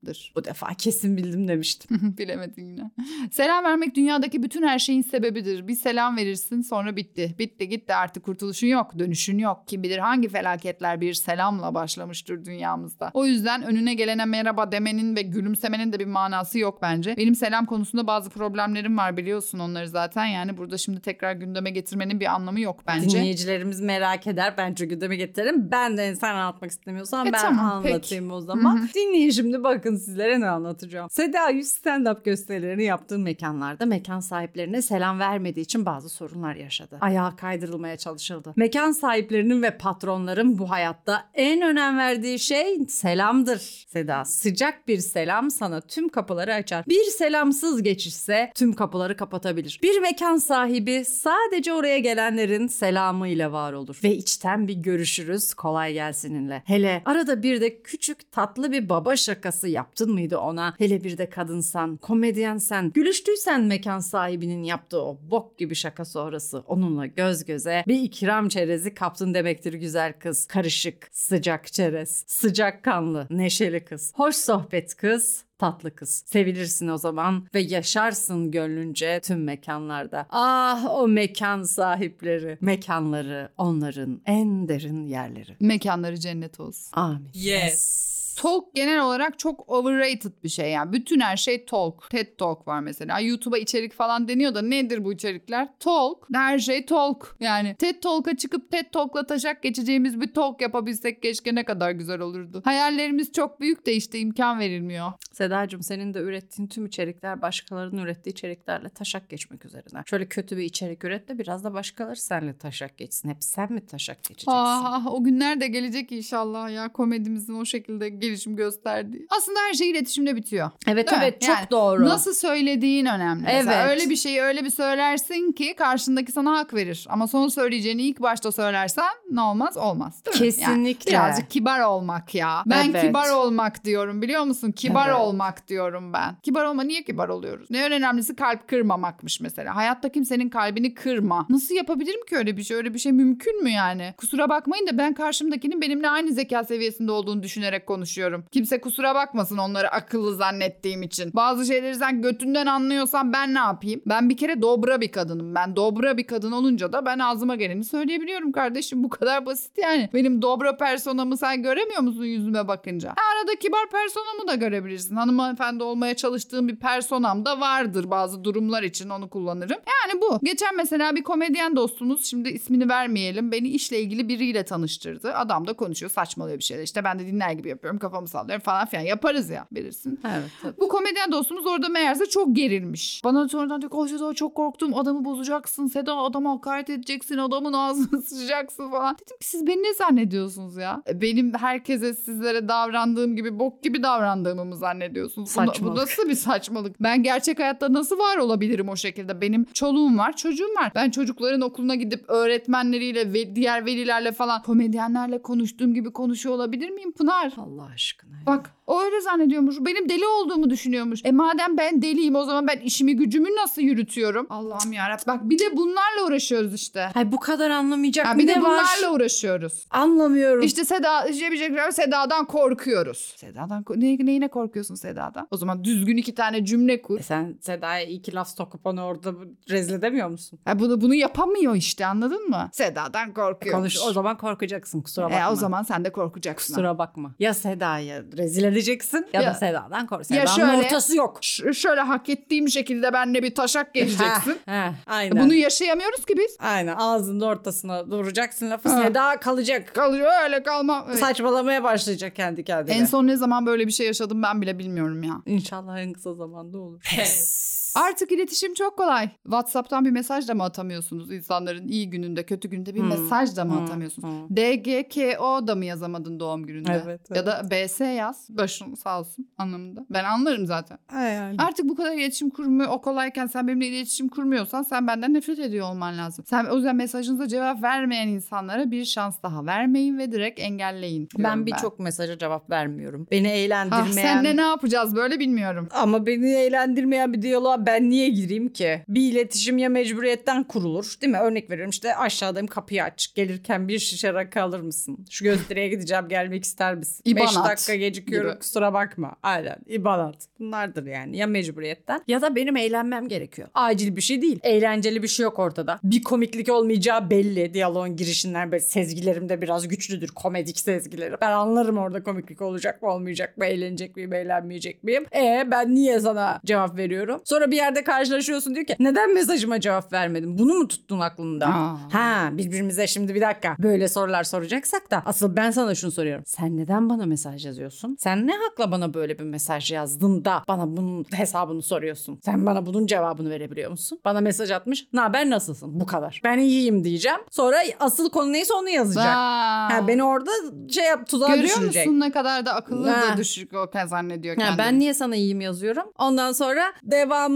Selamdır. 0.03 0.33
Bu 0.37 0.45
defa 0.45 0.75
kesin 0.75 1.17
bildim 1.17 1.49
demiştim. 1.49 2.15
Bilemedin 2.19 2.65
yine. 2.67 2.91
Selam 3.31 3.65
vermek 3.65 3.95
dünyadaki 3.95 4.43
bütün 4.43 4.63
her 4.63 4.79
şeyin 4.79 5.03
sebebidir. 5.03 5.69
Bir 5.69 5.75
selam 5.75 6.17
verirsin 6.17 6.61
sonra 6.63 6.97
bitti. 6.97 7.35
Bitti 7.39 7.69
gitti 7.69 7.95
artık 7.95 8.23
kurtuluşun 8.25 8.67
yok. 8.67 8.99
Dönüşün 8.99 9.39
yok. 9.39 9.63
Kim 9.67 9.83
bilir 9.83 9.99
hangi 9.99 10.29
felaketler 10.29 11.01
bir 11.01 11.15
selamla 11.15 11.75
başlamıştır 11.75 12.45
dünyamızda. 12.45 13.11
O 13.15 13.27
yüzden 13.27 13.63
önüne 13.63 13.95
gelene 13.95 14.25
merhaba 14.25 14.73
demenin 14.73 15.17
ve 15.17 15.23
gülümsemenin 15.23 15.93
de 15.93 15.99
bir 15.99 16.07
manası 16.07 16.59
yok 16.59 16.79
bence. 16.83 17.17
Benim 17.17 17.35
selam 17.35 17.67
konusunda 17.67 18.07
bazı 18.07 18.31
problemlerim 18.31 18.99
var 18.99 19.17
biliyorsun 19.17 19.59
onları 19.59 19.89
zaten. 19.89 20.27
Yani 20.27 20.57
burada 20.57 20.79
şimdi 20.79 21.01
tekrar 21.01 21.33
gündeme 21.33 21.71
getirmenin 21.71 22.21
bir 22.21 22.27
anlamı 22.35 22.61
yok 22.61 22.81
bence. 22.87 23.09
Dinleyicilerimiz 23.19 23.81
merak 23.81 24.27
eder. 24.27 24.55
Bence 24.59 24.87
gündeme 24.87 25.17
getirelim. 25.17 25.71
Ben 25.71 25.97
de 25.97 26.17
sen 26.17 26.35
anlatmak 26.35 26.71
istemiyorsan 26.71 27.27
E 27.27 27.33
ben 27.33 27.41
tamam, 27.41 27.67
anlatayım 27.67 28.01
peki. 28.25 28.33
o 28.33 28.41
zaman. 28.41 28.89
Dinleyin 28.95 29.31
şimdi 29.31 29.63
bakın 29.65 29.92
sizlere 29.97 30.41
ne 30.41 30.49
anlatacağım. 30.49 31.11
Seda 31.11 31.49
Yüz 31.49 31.69
stand-up 31.69 32.25
gösterilerini 32.25 32.85
yaptığı 32.85 33.19
mekanlarda 33.19 33.87
mekan 33.87 34.21
sahiplerine 34.21 34.83
selam 34.83 35.19
vermediği 35.19 35.65
için 35.65 35.87
bazı 35.87 36.09
sorunlar 36.09 36.55
yaşadı. 36.55 36.99
Ayağa 37.01 37.37
kaydırılmaya 37.37 37.97
çalışıldı. 37.97 38.53
Mekan 38.57 38.93
sahiplerinin 38.93 39.63
ve 39.63 39.79
patronların 39.79 40.59
bu 40.59 40.71
hayatta 40.71 41.25
en 41.35 41.63
önem 41.63 41.99
verdiği 41.99 42.39
şey 42.39 42.79
selamdır. 42.89 43.87
Seda 43.89 44.25
sıcak 44.25 44.89
bir 44.89 44.99
selam 44.99 45.51
sana 45.51 45.81
tüm 45.81 46.09
kapıları 46.09 46.55
açar. 46.55 46.85
Bir 46.89 47.05
selamsız 47.05 47.83
geçişse 47.83 48.53
tüm 48.55 48.73
kapıları 48.73 49.17
kapatabilir. 49.17 49.81
Bir 49.83 50.01
mekan 50.01 50.37
sahibi 50.37 51.05
sadece 51.05 51.73
oraya 51.73 51.99
gelenlerin 51.99 52.67
selamıyla 52.67 53.53
var 53.53 53.73
olur. 53.73 54.01
Ve 54.05 54.17
içten 54.17 54.69
bir 54.69 54.75
görüşürüz 54.75 55.55
kolay 55.55 55.93
gelsininle. 55.93 56.63
Hele 56.67 57.03
arada 57.05 57.43
bir 57.43 57.61
de 57.61 57.83
küçük 57.83 58.33
tatlı 58.33 58.73
bir 58.73 58.89
baba 58.89 59.17
şakası 59.17 59.69
yaptın 59.83 60.13
mıydı 60.13 60.39
ona? 60.39 60.75
Hele 60.79 61.05
bir 61.05 61.19
de 61.19 61.31
kadınsan, 61.31 61.97
komedyensen, 61.97 62.91
gülüştüysen 62.95 63.63
mekan 63.63 63.99
sahibinin 63.99 64.63
yaptığı 64.63 65.03
o 65.03 65.19
bok 65.31 65.59
gibi 65.59 65.75
şaka 65.75 66.05
sonrası 66.05 66.63
onunla 66.67 67.07
göz 67.07 67.45
göze 67.45 67.85
bir 67.89 68.01
ikram 68.03 68.49
çerezi 68.49 68.95
kaptın 68.95 69.35
demektir 69.35 69.73
güzel 69.75 70.13
kız. 70.13 70.47
Karışık, 70.47 71.09
sıcak 71.13 71.73
çerez, 71.73 72.25
sıcak 72.27 72.83
kanlı, 72.83 73.27
neşeli 73.31 73.85
kız. 73.85 74.13
Hoş 74.15 74.37
sohbet 74.37 74.95
kız, 74.95 75.45
tatlı 75.59 75.95
kız. 75.95 76.25
Sevilirsin 76.27 76.89
o 76.89 76.99
zaman 76.99 77.47
ve 77.55 77.61
yaşarsın 77.61 78.51
gönlünce 78.51 79.21
tüm 79.23 79.45
mekanlarda. 79.45 80.27
Ah 80.31 80.87
o 80.91 81.09
mekan 81.09 81.63
sahipleri, 81.63 82.59
mekanları 82.61 83.49
onların 83.59 84.21
en 84.27 84.69
derin 84.69 85.07
yerleri. 85.07 85.57
Mekanları 85.61 86.21
cennet 86.21 86.61
olsun. 86.61 86.91
Amin. 86.93 87.29
Yes. 87.35 88.22
Talk 88.37 88.75
genel 88.75 89.01
olarak 89.01 89.39
çok 89.39 89.69
overrated 89.69 90.33
bir 90.45 90.49
şey 90.49 90.71
yani. 90.71 90.93
Bütün 90.93 91.21
her 91.21 91.37
şey 91.37 91.65
talk. 91.67 92.11
TED 92.11 92.27
Talk 92.39 92.69
var 92.69 92.81
mesela. 92.81 93.21
YouTube'a 93.21 93.59
içerik 93.59 93.93
falan 93.93 94.29
deniyor 94.29 94.55
da 94.55 94.63
nedir 94.63 95.05
bu 95.05 95.13
içerikler? 95.13 95.69
Talk. 95.81 96.29
Her 96.35 96.59
şey 96.59 96.87
talk. 96.87 97.37
Yani 97.41 97.75
TED 97.79 98.01
Talk'a 98.03 98.37
çıkıp 98.37 98.71
TED 98.71 98.87
Talk'la 98.93 99.27
taşak 99.27 99.63
geçeceğimiz 99.63 100.21
bir 100.21 100.35
talk 100.35 100.61
yapabilsek 100.61 101.23
keşke 101.23 101.55
ne 101.55 101.65
kadar 101.65 101.91
güzel 101.91 102.21
olurdu. 102.21 102.63
Hayallerimiz 102.65 103.33
çok 103.33 103.61
büyük 103.61 103.87
de 103.87 103.95
işte 103.95 104.19
imkan 104.19 104.59
verilmiyor. 104.59 105.13
Sedacığım 105.33 105.83
senin 105.83 106.15
de 106.15 106.19
ürettiğin 106.19 106.69
tüm 106.69 106.87
içerikler 106.87 107.43
başkalarının 107.43 108.03
ürettiği 108.03 108.33
içeriklerle 108.33 108.89
taşak 108.89 109.29
geçmek 109.29 109.65
üzerine. 109.65 110.03
Şöyle 110.07 110.29
kötü 110.29 110.57
bir 110.57 110.63
içerik 110.63 111.05
üret 111.05 111.29
de 111.29 111.39
biraz 111.39 111.65
da 111.65 111.75
başkaları 111.75 112.17
seninle 112.17 112.59
taşak 112.59 112.99
geçsin. 112.99 113.29
Hep 113.29 113.37
sen 113.41 113.73
mi 113.73 113.87
taşak 113.87 114.17
geçeceksin? 114.17 114.53
Ah 114.55 115.07
o 115.07 115.25
günler 115.25 115.61
de 115.61 115.67
gelecek 115.67 116.13
inşallah 116.13 116.71
ya 116.71 116.93
komedimizin 116.93 117.55
o 117.55 117.65
şekilde 117.65 118.09
gelişim 118.23 118.57
gösterdiği. 118.57 119.27
Aslında 119.39 119.59
her 119.69 119.75
şey 119.75 119.91
iletişimde 119.91 120.37
bitiyor. 120.37 120.71
Evet 120.87 121.11
Değil 121.11 121.19
mi? 121.23 121.25
evet 121.29 121.41
çok 121.41 121.57
Yani 121.57 121.67
doğru. 121.71 122.05
Nasıl 122.05 122.35
söylediğin 122.35 123.07
önemli. 123.07 123.43
Mesela 123.43 123.83
Evet. 123.83 123.91
öyle 124.01 124.11
bir 124.11 124.17
şeyi 124.17 124.41
öyle 124.43 124.65
bir 124.65 124.71
söylersin 124.71 125.53
ki 125.53 125.75
karşındaki 125.75 126.33
sana 126.33 126.59
hak 126.59 126.75
verir. 126.75 127.07
Ama 127.11 127.29
son 127.29 127.49
söyleyeceğini 127.49 128.03
ilk 128.03 128.21
başta 128.21 128.53
söylersen 128.53 129.05
ne 129.31 129.41
olmaz? 129.41 129.77
Olmaz. 129.77 130.23
mi? 130.27 130.33
Kesinlikle. 130.39 131.13
Yani 131.13 131.25
birazcık 131.27 131.51
kibar 131.51 131.81
olmak 131.81 132.35
ya. 132.35 132.63
Ben 132.67 132.91
Evet. 132.91 133.03
kibar 133.03 133.31
olmak 133.31 133.85
diyorum 133.85 134.23
biliyor 134.23 134.45
musun? 134.45 134.73
Kibar 134.73 135.09
Evet. 135.09 135.19
olmak 135.21 135.69
diyorum 135.69 136.13
ben. 136.13 136.37
Kibar 136.43 136.65
olma 136.65 136.83
niye 136.83 137.03
kibar 137.03 137.29
oluyoruz? 137.29 137.71
Ne 137.71 137.85
önemlisi 137.85 138.37
kalp 138.37 138.69
kırmamakmış 138.69 139.41
mesela. 139.41 139.77
Hayatta 139.77 140.09
kimsenin 140.09 140.49
kalbini 140.49 140.95
kırma. 140.95 141.47
Nasıl 141.51 141.75
yapabilirim 141.75 142.27
ki 142.27 142.37
öyle 142.37 142.57
bir 142.57 142.63
şey? 142.63 142.77
Öyle 142.77 142.95
bir 142.95 142.99
şey 142.99 143.13
mümkün 143.13 143.63
mü 143.63 143.71
yani? 143.71 144.15
Kusura 144.17 144.49
bakmayın 144.49 144.87
da 144.87 144.99
ben 144.99 145.15
karşımdakinin 145.15 145.81
benimle 145.81 146.09
aynı 146.11 146.33
zeka 146.33 146.65
seviyesinde 146.65 147.13
olduğunu 147.13 147.43
düşünerek 147.43 147.87
konuşuyorum. 147.87 148.12
Kimse 148.53 148.81
kusura 148.81 149.15
bakmasın 149.15 149.59
onları 149.59 149.91
akıllı 149.91 150.37
zannettiğim 150.37 151.03
için. 151.03 151.31
Bazı 151.35 151.67
şeyleri 151.67 151.95
sen 151.95 152.23
götünden 152.23 152.67
anlıyorsan 152.67 153.33
ben 153.33 153.55
ne 153.55 153.59
yapayım? 153.59 154.03
Ben 154.07 154.29
bir 154.29 154.37
kere 154.37 154.63
dobra 154.63 155.01
bir 155.01 155.13
kadınım. 155.13 155.55
Ben 155.55 155.77
dobra 155.77 156.17
bir 156.17 156.27
kadın 156.27 156.53
olunca 156.53 156.93
da 156.93 157.07
ben 157.07 157.19
ağzıma 157.19 157.57
geleni 157.57 157.85
söyleyebiliyorum 157.85 158.53
kardeşim. 158.53 159.05
Bu 159.05 159.09
kadar 159.09 159.47
basit 159.47 159.79
yani. 159.79 160.11
Benim 160.15 160.43
dobra 160.43 160.77
personamı 160.77 161.37
sen 161.37 161.63
göremiyor 161.63 162.01
musun 162.01 162.25
yüzüme 162.25 162.69
bakınca? 162.69 163.09
Ha, 163.09 163.15
arada 163.37 163.59
kibar 163.59 163.91
personamı 163.91 164.49
da 164.49 164.55
görebilirsin. 164.55 165.17
Hanımefendi 165.17 165.83
olmaya 165.83 166.17
çalıştığım 166.17 166.69
bir 166.69 166.77
personam 166.77 167.45
da 167.45 167.61
vardır 167.61 168.11
bazı 168.11 168.45
durumlar 168.45 168.83
için 168.83 169.11
onu 169.11 169.31
kullanırım. 169.31 169.79
Yani 170.03 170.21
bu. 170.21 170.39
Geçen 170.43 170.77
mesela 170.77 171.17
bir 171.17 171.23
komedyen 171.23 171.77
dostumuz 171.77 172.25
şimdi 172.25 172.49
ismini 172.49 172.89
vermeyelim 172.89 173.53
beni 173.53 173.69
işle 173.69 174.01
ilgili 174.01 174.29
biriyle 174.29 174.65
tanıştırdı. 174.65 175.35
Adam 175.35 175.67
da 175.67 175.73
konuşuyor 175.73 176.11
saçmalıyor 176.11 176.59
bir 176.59 176.65
şeyler. 176.65 176.83
İşte 176.83 177.05
ben 177.05 177.19
de 177.19 177.27
dinler 177.27 177.53
gibi 177.53 177.69
yapıyorum. 177.69 177.99
Kafamı 178.03 178.29
sallıyorum 178.29 178.63
falan 178.63 178.87
filan 178.87 179.03
yaparız 179.03 179.51
ya 179.51 179.67
bilirsin. 179.73 180.21
Evet. 180.25 180.51
tabii. 180.63 180.81
Bu 180.81 180.89
komedyen 180.89 181.33
dostumuz 181.33 181.67
orada 181.67 181.89
meğerse 181.89 182.27
çok 182.27 182.57
gerilmiş. 182.57 183.21
Bana 183.25 183.49
sonradan 183.49 183.81
diyor 183.81 183.91
ki 183.93 183.97
"Ay 183.99 184.09
Seda 184.09 184.35
çok 184.35 184.55
korktum 184.55 184.95
adamı 184.99 185.25
bozacaksın. 185.25 185.87
Seda 185.87 186.17
adama 186.17 186.51
hakaret 186.53 186.91
edeceksin 186.91 187.39
adamın 187.39 187.73
ağzını 187.73 188.23
sıçacaksın 188.27 188.91
falan. 188.91 189.15
Dedim 189.15 189.37
ki 189.41 189.47
siz 189.49 189.67
beni 189.67 189.83
ne 189.83 189.95
zannediyorsunuz 189.95 190.77
ya? 190.77 191.03
Benim 191.15 191.55
herkese 191.55 192.15
sizlere 192.15 192.69
davrandığım 192.69 193.37
gibi 193.37 193.59
bok 193.59 193.83
gibi 193.83 194.03
davrandığımı 194.03 194.65
mı 194.65 194.77
zannediyorsunuz? 194.77 195.49
Bu- 195.57 195.61
Bu, 195.63 195.67
Saçmalık. 195.67 195.97
nasıl 195.97 196.29
bir 196.29 196.35
saçmalık? 196.35 197.03
Ben 197.03 197.23
gerçek 197.23 197.59
hayatta 197.59 197.93
nasıl 197.93 198.19
var 198.19 198.37
olabilirim 198.37 198.89
o 198.89 198.97
şekilde? 198.97 199.41
Benim 199.41 199.65
çoluğum 199.65 200.19
var 200.19 200.37
çocuğum 200.37 200.75
var. 200.81 200.93
Ben 200.95 201.11
çocukların 201.11 201.61
okuluna 201.61 201.95
gidip 201.95 202.25
öğretmenleriyle 202.31 203.33
ve 203.33 203.57
diğer 203.57 203.87
velilerle 203.87 204.33
falan 204.33 204.63
komedyenlerle 204.63 205.43
konuştuğum 205.43 205.95
gibi 205.95 206.13
konuşuyor 206.13 206.55
olabilir 206.55 206.91
miyim 206.91 207.13
Pınar? 207.13 207.53
Allah 207.57 207.89
aşkına. 207.95 208.37
ya. 208.37 208.47
Bak 208.47 208.71
o 208.87 209.03
öyle 209.03 209.21
zannediyormuş. 209.21 209.77
Benim 209.81 210.09
deli 210.09 210.27
olduğumu 210.27 210.71
düşünüyormuş. 210.71 211.21
E 211.25 211.33
madem 211.33 211.77
ben 211.77 212.03
deliyim 212.03 212.35
o 212.35 212.45
zaman 212.45 212.67
ben 212.67 212.79
işimi 212.81 213.17
gücümü 213.17 213.49
nasıl 213.63 213.83
yürütüyorum? 213.83 214.47
Allah'ım 214.51 214.93
yarabbim. 214.93 215.25
Bak 215.27 215.51
bir 215.51 215.59
de 215.59 215.77
bunlarla 215.77 216.27
uğraşıyoruz 216.27 216.75
işte. 216.75 217.11
Hay 217.15 217.33
bu 217.33 217.41
kadar 217.41 217.71
anlamayacak 217.71 218.27
Ha, 218.27 218.35
bir 218.35 218.43
bir 218.43 218.49
de 218.49 218.53
ne 218.59 218.63
var? 218.63 218.71
bunlarla 218.71 219.17
uğraşıyoruz. 219.17 219.87
Anlamıyorum. 219.91 220.63
İşte 220.63 220.85
Seda, 220.85 221.27
yapabilecekler 221.53 221.91
Seda'dan 221.91 222.45
korkuyoruz. 222.47 223.35
Seda'dan 223.37 223.85
ne, 223.97 224.27
neyine 224.27 224.49
korkuyorsun 224.49 224.95
Seda'dan? 224.95 225.49
O 225.51 225.57
zaman 225.57 225.85
düzgün 225.85 226.17
iki 226.17 226.35
tane 226.35 226.65
cümle 226.65 227.03
kur. 227.03 227.19
E 227.21 227.23
sen 227.23 227.59
Seda'ya 227.61 228.05
iki 228.07 228.35
laf 228.35 228.49
sokup 228.57 228.87
onu 228.87 229.03
orada 229.03 229.35
rezil 229.71 229.95
edemiyor 229.95 230.29
musun? 230.29 230.59
Ha, 230.65 230.79
bunu 230.79 231.01
bunu 231.01 231.15
yapamıyor 231.15 231.77
işte 231.77 232.07
anladın 232.07 232.49
mı? 232.49 232.69
Seda'dan 232.73 233.35
korkuyormuş. 233.35 233.95
Konuş, 233.95 234.09
o 234.11 234.13
zaman 234.13 234.37
korkacaksın 234.39 235.01
kusura 235.03 235.25
bakma. 235.25 235.39
E, 235.39 235.49
o 235.49 235.57
zaman 235.57 235.83
sen 235.83 236.05
de 236.05 236.13
korkacaksın. 236.13 236.75
Kusura 236.75 236.99
bakma. 236.99 237.35
Ya 237.39 237.55
Seda'yı 237.87 238.25
rezil 238.37 238.65
edeceksin 238.65 239.27
ya, 239.33 239.43
Ya- 239.43 239.51
da 239.51 239.55
Seda'dan 239.55 240.07
kork. 240.07 240.31
Ya 240.31 240.47
Seda'nın 240.47 240.71
şöyle- 240.71 240.87
ortası 240.87 241.17
yok. 241.17 241.39
Ş- 241.41 241.73
şöyle 241.73 242.01
hak 242.01 242.29
ettiğim 242.29 242.69
şekilde 242.69 243.13
benle 243.13 243.43
bir 243.43 243.55
taşak 243.55 243.95
geçeceksin. 243.95 244.59
Heh, 244.67 244.73
heh, 244.73 244.93
aynen. 245.07 245.45
Bunu 245.45 245.55
yaşayamıyoruz 245.55 246.25
ki 246.25 246.35
biz. 246.37 246.57
Aynen 246.59 246.95
ağzının 246.99 247.41
ortasına 247.41 248.11
duracaksın 248.11 248.71
lafı 248.71 248.89
Ha. 248.89 249.03
Seda 249.03 249.41
kalacak. 249.41 249.95
Kalıyor 249.95 250.31
öyle 250.45 250.63
kalma. 250.63 251.05
Evet. 251.09 251.19
Saçmalamaya 251.21 251.83
başlayacak 251.85 252.37
kendi 252.37 252.65
kendine. 252.65 252.97
En 252.97 253.05
son 253.05 253.27
ne 253.27 253.37
zaman 253.37 253.67
böyle 253.67 253.87
bir 253.87 253.93
şey 253.93 254.07
yaşadım 254.07 254.43
ben 254.43 254.63
bile 254.63 254.79
bilmiyorum 254.79 255.23
ya. 255.23 255.43
İnşallah 255.47 255.99
en 255.99 256.13
kısa 256.13 256.35
zamanda 256.35 256.79
olur. 256.79 257.01
Pes. 257.17 257.82
Artık 257.97 258.33
iletişim 258.33 258.75
çok 258.75 258.97
kolay. 258.99 259.29
WhatsApp'tan 259.43 260.05
bir 260.05 260.11
mesaj 260.11 260.49
da 260.49 260.55
mı 260.55 260.63
atamıyorsunuz 260.65 261.33
insanların 261.33 261.89
iyi 261.89 262.11
gününde, 262.11 262.47
kötü 262.47 262.69
günde 262.71 262.95
bir 262.95 263.01
Hmm. 263.01 263.09
mesaj 263.09 263.57
da 263.57 263.65
mı 263.65 263.73
Hmm, 263.77 263.85
atamıyorsunuz? 263.85 264.29
hmm. 264.29 264.57
DGKO 264.57 265.67
da 265.67 265.75
mı 265.75 265.85
yazamadın 265.85 266.41
doğum 266.41 266.67
gününde? 266.67 267.03
Evet, 267.05 267.21
Ya 267.35 267.47
da 267.47 267.63
BS 267.71 268.01
yaz. 268.15 268.47
Başın 268.51 268.95
sağ 268.95 269.21
olsun 269.21 269.49
anlamında. 269.59 270.07
Ben 270.11 270.25
anlarım 270.25 270.67
zaten. 270.67 270.99
Yani. 271.15 271.57
Artık 271.59 271.89
bu 271.89 271.97
kadar 271.97 272.13
iletişim 272.13 272.51
kurmuyor 272.51 272.91
o 272.93 273.01
kolayken 273.01 273.47
sen 273.47 273.69
benimle 273.69 273.87
iletişim 273.87 274.29
kurmuyorsan 274.29 274.83
sen 274.83 275.07
benden 275.07 275.35
nefret 275.35 275.59
ediyor 275.59 275.91
olman 275.91 276.19
lazım. 276.19 276.45
Sen 276.49 276.65
o 276.65 276.77
yüzden 276.77 276.97
mesajınıza 276.97 277.49
cevap 277.49 277.83
vermeyen 277.83 278.29
insanlara 278.29 278.91
bir 278.91 279.05
şans 279.05 279.43
daha 279.43 279.67
vermeyin 279.67 280.19
ve 280.19 280.33
direkt 280.33 280.61
engelleyin. 280.61 281.29
Ben 281.39 281.67
birçok 281.67 281.99
mesaja 281.99 282.39
cevap 282.39 282.71
vermiyorum. 282.71 283.27
Beni 283.31 283.49
Ah, 283.49 283.53
eğlendirmeyen... 283.53 284.13
senle 284.13 284.57
ne 284.57 284.61
yapacağız 284.61 285.17
böyle 285.17 285.39
bilmiyorum. 285.41 285.89
Ama 285.91 286.27
beni 286.27 286.51
eğlendirmeyen 286.51 287.33
bir 287.33 287.43
diyaloğa 287.43 287.82
ben 287.87 288.11
niye 288.11 288.29
gireyim 288.29 288.69
ki? 288.69 289.03
Bir 289.09 289.33
iletişim 289.33 289.79
ya 289.79 289.89
mecburiyetten 289.89 290.65
kurulur 290.65 291.15
değil 291.21 291.33
mi? 291.33 291.39
Örnek 291.39 291.71
veriyorum 291.71 291.91
işte 291.91 292.17
aşağıdayım 292.17 292.67
kapıyı 292.67 293.05
aç. 293.05 293.35
Gelirken 293.35 293.89
bir 293.89 293.99
şişe 293.99 294.33
rakı 294.35 294.63
alır 294.63 294.81
mısın? 294.81 295.27
Şu 295.31 295.45
gösteriye 295.45 295.89
gideceğim 295.89 296.29
gelmek 296.29 296.65
ister 296.65 296.95
misin? 296.95 297.23
İban 297.25 297.43
5 297.47 297.57
at 297.57 297.69
dakika 297.69 297.95
gecikiyorum 297.95 298.51
gibi. 298.51 298.59
kusura 298.59 298.93
bakma. 298.93 299.37
Aynen 299.43 299.77
İban 299.87 300.19
at. 300.19 300.37
Bunlardır 300.61 301.07
yani 301.07 301.37
ya 301.37 301.47
mecburiyetten 301.47 302.23
ya 302.29 302.43
da 302.43 302.57
benim 302.57 302.77
eğlenmem 302.77 303.29
gerekiyor. 303.29 303.69
Acil 303.75 304.17
bir 304.17 304.21
şey 304.21 304.43
değil. 304.43 304.61
Eğlenceli 304.63 305.23
bir 305.23 305.29
şey 305.29 305.45
yok 305.45 305.59
ortada. 305.59 305.99
Bir 306.05 306.23
komiklik 306.23 306.69
olmayacağı 306.69 307.31
belli. 307.31 307.75
Diyaloğun 307.75 308.17
girişinden 308.17 308.73
böyle 308.73 308.83
sezgilerim 308.83 309.49
de 309.49 309.63
biraz 309.63 309.89
güçlüdür. 309.89 310.29
Komedik 310.29 310.79
sezgilerim. 310.81 311.39
Ben 311.41 311.51
anlarım 311.51 311.99
orada 311.99 312.23
komiklik 312.23 312.63
olacak 312.63 313.03
mı 313.03 313.13
olmayacak 313.13 313.59
mı? 313.59 313.65
Eğlenecek 313.67 314.17
miyim 314.17 314.33
eğlenmeyecek 314.33 315.05
miyim? 315.05 315.25
E 315.35 315.69
ben 315.71 315.95
niye 315.95 316.21
sana 316.21 316.61
cevap 316.65 316.97
veriyorum? 316.97 317.41
Sonra 317.45 317.71
bir 317.73 317.77
yerde 317.77 318.05
karşılaşıyorsun 318.05 318.75
diyor 318.75 318.87
ki 318.87 318.97
neden 318.99 319.35
mesajıma 319.35 319.81
cevap 319.81 320.13
vermedin? 320.13 320.59
Bunu 320.59 320.75
mu 320.75 320.89
tuttun 320.89 321.21
aklında? 321.21 321.67
Aa. 321.67 321.97
Ha 322.13 322.49
birbirimize 322.53 323.07
şimdi 323.07 323.35
bir 323.35 323.41
dakika 323.41 323.77
böyle 323.79 324.09
sorular 324.09 324.45
soracaksak 324.45 325.11
da 325.11 325.23
asıl 325.27 325.57
ben 325.57 325.71
sana 325.71 325.95
şunu 325.95 326.11
soruyorum. 326.11 326.45
Sen 326.47 326.77
neden 326.77 327.11
bana 327.11 327.27
mesaj 327.27 327.67
yazıyorsun? 327.67 328.17
Sen 328.21 328.47
ne 328.47 328.53
hakla 328.57 328.93
bana 328.93 329.15
böyle 329.15 329.39
bir 329.39 329.45
mesaj 329.45 329.93
yazdın 329.93 330.45
da 330.45 330.63
bana 330.69 330.97
bunun 330.97 331.25
hesabını 331.33 331.83
soruyorsun? 331.83 332.39
Sen 332.45 332.67
bana 332.67 332.87
bunun 332.87 333.07
cevabını 333.07 333.51
verebiliyor 333.51 333.91
musun? 333.91 334.21
Bana 334.25 334.41
mesaj 334.41 334.71
atmış. 334.71 335.07
Ne 335.13 335.21
haber 335.21 335.51
nasılsın? 335.51 336.01
Bu 336.01 336.07
kadar. 336.07 336.41
Ben 336.45 336.59
iyiyim 336.59 337.05
diyeceğim. 337.05 337.39
Sonra 337.51 337.77
asıl 338.01 338.31
konu 338.31 338.53
neyse 338.53 338.75
onu 338.75 338.89
yazacak. 338.89 339.27
Ha, 339.27 340.05
beni 340.09 340.25
orada 340.25 340.51
şey 340.91 341.05
yap 341.05 341.27
tuzağa 341.29 341.49
Görüyor 341.49 341.65
düşürecek. 341.77 342.07
musun 342.07 342.21
ne 342.21 342.33
kadar 342.33 342.67
da 342.67 342.75
akıllı 342.75 343.09
Ha. 343.11 343.33
da 343.33 343.37
düşük 343.37 343.73
o 343.75 343.91
zannediyor 344.07 344.57
Ha, 344.57 344.63
kendini. 344.63 344.79
ben 344.79 344.99
niye 344.99 345.15
sana 345.15 345.37
iyiyim 345.37 345.61
yazıyorum? 345.61 346.03
Ondan 346.19 346.53
sonra 346.53 346.83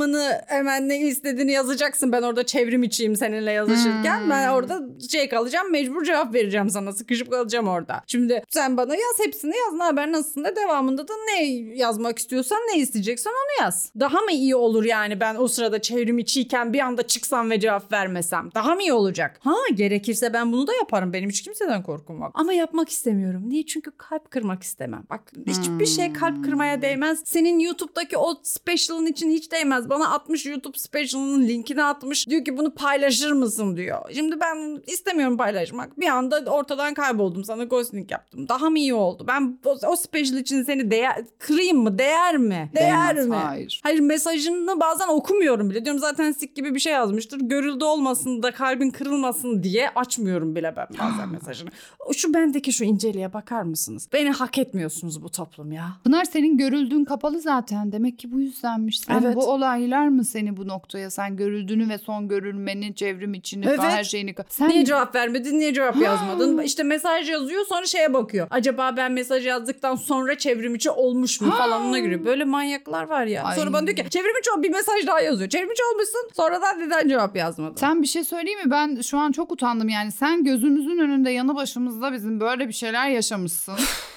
devamını 0.06 0.42
hemen 0.46 0.88
ne 0.88 0.98
istediğini 0.98 1.52
yazacaksın. 1.52 2.12
Ben 2.12 2.22
orada 2.22 2.46
çevrim 2.46 2.82
içiyim 2.82 3.16
seninle 3.16 3.52
yazışırken. 3.52 4.20
Hmm. 4.20 4.30
Ben 4.30 4.48
orada 4.48 4.80
şey 5.10 5.28
kalacağım 5.28 5.72
mecbur 5.72 6.04
cevap 6.04 6.34
vereceğim 6.34 6.70
sana. 6.70 6.92
Sıkışıp 6.92 7.30
kalacağım 7.30 7.68
orada. 7.68 8.02
Şimdi 8.06 8.44
sen 8.50 8.76
bana 8.76 8.94
yaz 8.94 9.18
hepsini 9.25 9.56
yaz. 9.56 9.75
Ne 9.75 9.82
haber 9.82 10.12
nasılsın 10.12 10.44
da 10.44 10.56
devamında 10.56 11.08
da 11.08 11.12
ne 11.26 11.44
yazmak 11.75 12.18
istiyorsan 12.18 12.58
ne 12.58 12.78
isteyeceksen 12.78 13.30
onu 13.30 13.64
yaz. 13.64 13.92
Daha 14.00 14.20
mı 14.20 14.32
iyi 14.32 14.56
olur 14.56 14.84
yani 14.84 15.20
ben 15.20 15.36
o 15.36 15.48
sırada 15.48 15.82
çevrim 15.82 16.18
içiyken 16.18 16.72
bir 16.72 16.80
anda 16.80 17.02
çıksam 17.02 17.50
ve 17.50 17.60
cevap 17.60 17.92
vermesem? 17.92 18.50
Daha 18.54 18.75
mı 18.75 18.82
iyi 18.82 18.92
olacak? 18.92 19.40
Ha 19.40 19.54
gerekirse 19.75 20.32
ben 20.32 20.52
bunu 20.52 20.66
da 20.66 20.75
yaparım. 20.75 21.12
Benim 21.12 21.30
hiç 21.30 21.42
kimseden 21.42 21.82
korkum 21.82 22.20
yok. 22.20 22.30
Ama 22.34 22.52
yapmak 22.52 22.88
istemiyorum. 22.88 23.42
Niye? 23.46 23.66
Çünkü 23.66 23.90
kalp 23.90 24.30
kırmak 24.30 24.62
istemem. 24.62 25.02
Bak 25.10 25.32
hiçbir 25.46 25.86
şey 25.86 26.12
kalp 26.12 26.44
kırmaya 26.44 26.82
değmez. 26.82 27.22
Senin 27.25 27.58
YouTube'daki 27.58 28.18
o 28.18 28.34
special'ın 28.42 29.06
için 29.06 29.30
hiç 29.30 29.52
değmez. 29.52 29.90
Bana 29.97 30.09
60 30.15 30.47
YouTube 30.47 30.79
special'ının 30.79 31.49
linkini 31.49 31.85
atmış. 31.85 32.29
Diyor 32.29 32.45
ki 32.45 32.59
bunu 32.59 32.75
paylaşır 32.75 33.33
mısın 33.33 33.76
diyor. 33.76 33.99
Şimdi 34.15 34.41
ben 34.41 34.83
istemiyorum 34.87 35.37
paylaşmak. 35.37 36.00
Bir 36.00 36.07
anda 36.07 36.50
ortadan 36.50 36.95
kayboldum. 36.95 37.45
Sana 37.45 37.65
ghosting 37.65 38.11
yaptım. 38.12 38.49
Daha 38.49 38.71
mı 38.71 38.79
iyi 38.79 38.95
oldu? 38.95 39.25
Ben 39.29 39.59
o, 39.65 39.76
o 39.87 39.97
special 39.97 40.38
için 40.38 40.62
seni 40.62 40.91
değer, 40.91 41.25
kırayım 41.38 41.79
mı? 41.79 41.99
Değer 41.99 42.37
mi? 42.37 42.71
Değer 42.76 43.09
Değmez, 43.17 43.26
mi? 43.29 43.35
hayır. 43.35 43.81
Hayır 43.83 44.00
mesajını 44.00 44.81
bazen 44.81 45.09
okumuyorum 45.09 45.71
bile. 45.71 45.85
Diyorum 45.85 46.00
zaten 46.00 46.33
sik 46.33 46.57
gibi 46.57 46.75
bir 46.75 46.81
şey 46.81 46.93
yazmıştır. 46.93 47.41
Görüldü 47.41 47.85
olmasın 47.85 48.43
da 48.43 48.50
kalbin 48.50 48.91
kırılmasın 48.91 49.62
diye 49.62 49.91
açmıyorum 49.91 50.57
bile 50.57 50.75
ben 50.76 50.87
bazen 50.99 51.29
mesajını. 51.33 51.71
Şu 52.17 52.35
bendeki 52.35 52.73
şu 52.73 52.85
inceliğe 52.85 53.33
bakar 53.33 53.62
mısınız? 53.62 54.09
Beni 54.12 54.31
hak 54.31 54.59
etmiyorsunuz 54.59 55.23
bu 55.23 55.31
toplum 55.31 55.73
ya. 55.73 55.88
Pınar 56.05 56.25
senin 56.25 56.59
görüldüğün 56.59 57.05
kapalı 57.05 57.41
zaten. 57.41 57.93
Demek 57.93 58.19
ki 58.19 58.33
bu 58.33 58.41
yüzdenmiş. 58.41 59.00
Sen 59.00 59.23
Evet. 59.23 59.37
bu 59.37 59.53
olaylar 59.87 60.09
mı 60.09 60.25
seni 60.25 60.57
bu 60.57 60.69
noktaya? 60.69 61.11
Sen 61.11 61.37
görüldüğünü 61.37 61.88
ve 61.88 61.99
son 61.99 62.28
görülmenin 62.28 62.93
çevrim 62.93 63.35
içini 63.35 63.64
Evet. 63.69 63.81
her 63.81 64.05
şeyini... 64.05 64.35
Sen 64.49 64.69
Niye 64.69 64.85
cevap 64.85 65.14
vermedin? 65.14 65.59
Niye 65.59 65.75
cevap 65.75 65.97
yazmadın? 65.97 66.62
İşte 66.62 66.83
mesaj 66.83 67.31
yazıyor 67.31 67.66
sonra 67.66 67.87
şeye 67.87 68.14
bakıyor. 68.14 68.47
Acaba 68.50 68.95
ben 68.97 69.12
mesaj 69.12 69.47
yazdıktan 69.47 69.95
sonra 69.95 70.38
çevrim 70.38 70.75
içi 70.75 70.90
olmuş 70.90 71.40
mu 71.40 71.50
falan 71.50 71.87
ona 71.87 71.99
göre. 71.99 72.25
Böyle 72.25 72.45
manyaklar 72.45 73.09
var 73.09 73.26
ya. 73.26 73.43
Ay. 73.45 73.57
Sonra 73.57 73.73
bana 73.73 73.87
diyor 73.87 73.97
ki 73.97 74.11
çevrim 74.11 74.38
içi 74.40 74.50
ol 74.50 74.62
bir 74.62 74.71
mesaj 74.71 75.07
daha 75.07 75.21
yazıyor. 75.21 75.50
Çevrim 75.50 75.73
içi 75.73 75.83
olmuşsun 75.93 76.31
sonradan 76.37 76.81
neden 76.81 77.09
cevap 77.09 77.37
yazmadın? 77.37 77.76
Sen 77.76 78.02
bir 78.02 78.07
şey 78.07 78.25
söyleyeyim 78.25 78.64
mi? 78.64 78.71
Ben 78.71 79.00
şu 79.00 79.19
an 79.19 79.33
çok 79.33 79.52
utandım 79.52 79.88
yani. 79.88 80.12
Sen 80.12 80.45
gözümüzün 80.45 80.99
önünde 80.99 81.31
yanı 81.31 81.55
başımızda 81.55 82.12
bizim 82.12 82.40
böyle 82.40 82.69
bir 82.69 82.73
şeyler 82.73 83.09
yaşamışsın. 83.09 83.75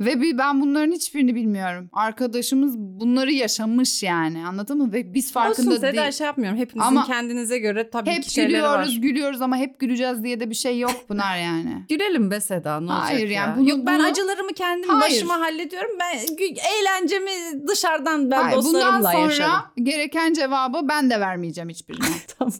Ve 0.00 0.20
bir, 0.20 0.38
ben 0.38 0.60
bunların 0.60 0.92
hiçbirini 0.92 1.34
bilmiyorum. 1.34 1.88
Arkadaşımız 1.92 2.78
bunları 2.78 3.32
yaşamış 3.32 4.02
yani 4.02 4.46
anladın 4.46 4.78
mı? 4.78 4.92
Ve 4.92 5.14
biz 5.14 5.32
farkında 5.32 5.70
Olsun 5.70 5.82
değil. 5.82 6.10
şey 6.12 6.26
yapmıyorum. 6.26 6.58
Hepinizin 6.58 6.88
Ama 6.88 7.06
kendinize 7.06 7.58
göre 7.58 7.90
tabii 7.90 8.10
Hep 8.10 8.22
ki 8.22 8.30
şeyleri 8.32 8.52
gülüyoruz 8.52 8.96
var. 8.96 9.02
gülüyoruz 9.02 9.42
ama 9.42 9.56
hep 9.56 9.78
güleceğiz 9.78 10.24
diye 10.24 10.40
de 10.40 10.50
bir 10.50 10.54
şey 10.54 10.78
yok 10.78 11.08
Pınar 11.08 11.38
yani. 11.38 11.84
Gülelim 11.88 12.30
be 12.30 12.40
Seda 12.40 12.80
ne 12.80 12.92
olacak 12.92 13.08
Hayır 13.08 13.28
ya? 13.28 13.34
yani 13.34 13.56
bunu- 13.60 13.68
Yok 13.70 13.78
ben 13.86 13.98
bunu- 13.98 14.06
acılarımı 14.06 14.52
kendim 14.52 14.88
Hayır. 14.90 15.14
başıma 15.14 15.40
hallediyorum. 15.40 15.90
Ben 16.00 16.18
eğlencemi 16.78 17.30
dışarıdan 17.68 18.30
ben 18.30 18.42
Hayır, 18.42 18.56
bundan 18.56 18.74
dostlarımla 18.74 19.12
sonra 19.12 19.24
yaşarım. 19.24 19.52
gereken 19.82 20.32
cevabı 20.32 20.88
ben 20.88 21.10
de 21.10 21.20
vermeyeceğim 21.20 21.68
hiçbirine. 21.68 22.04
tamam. 22.38 22.52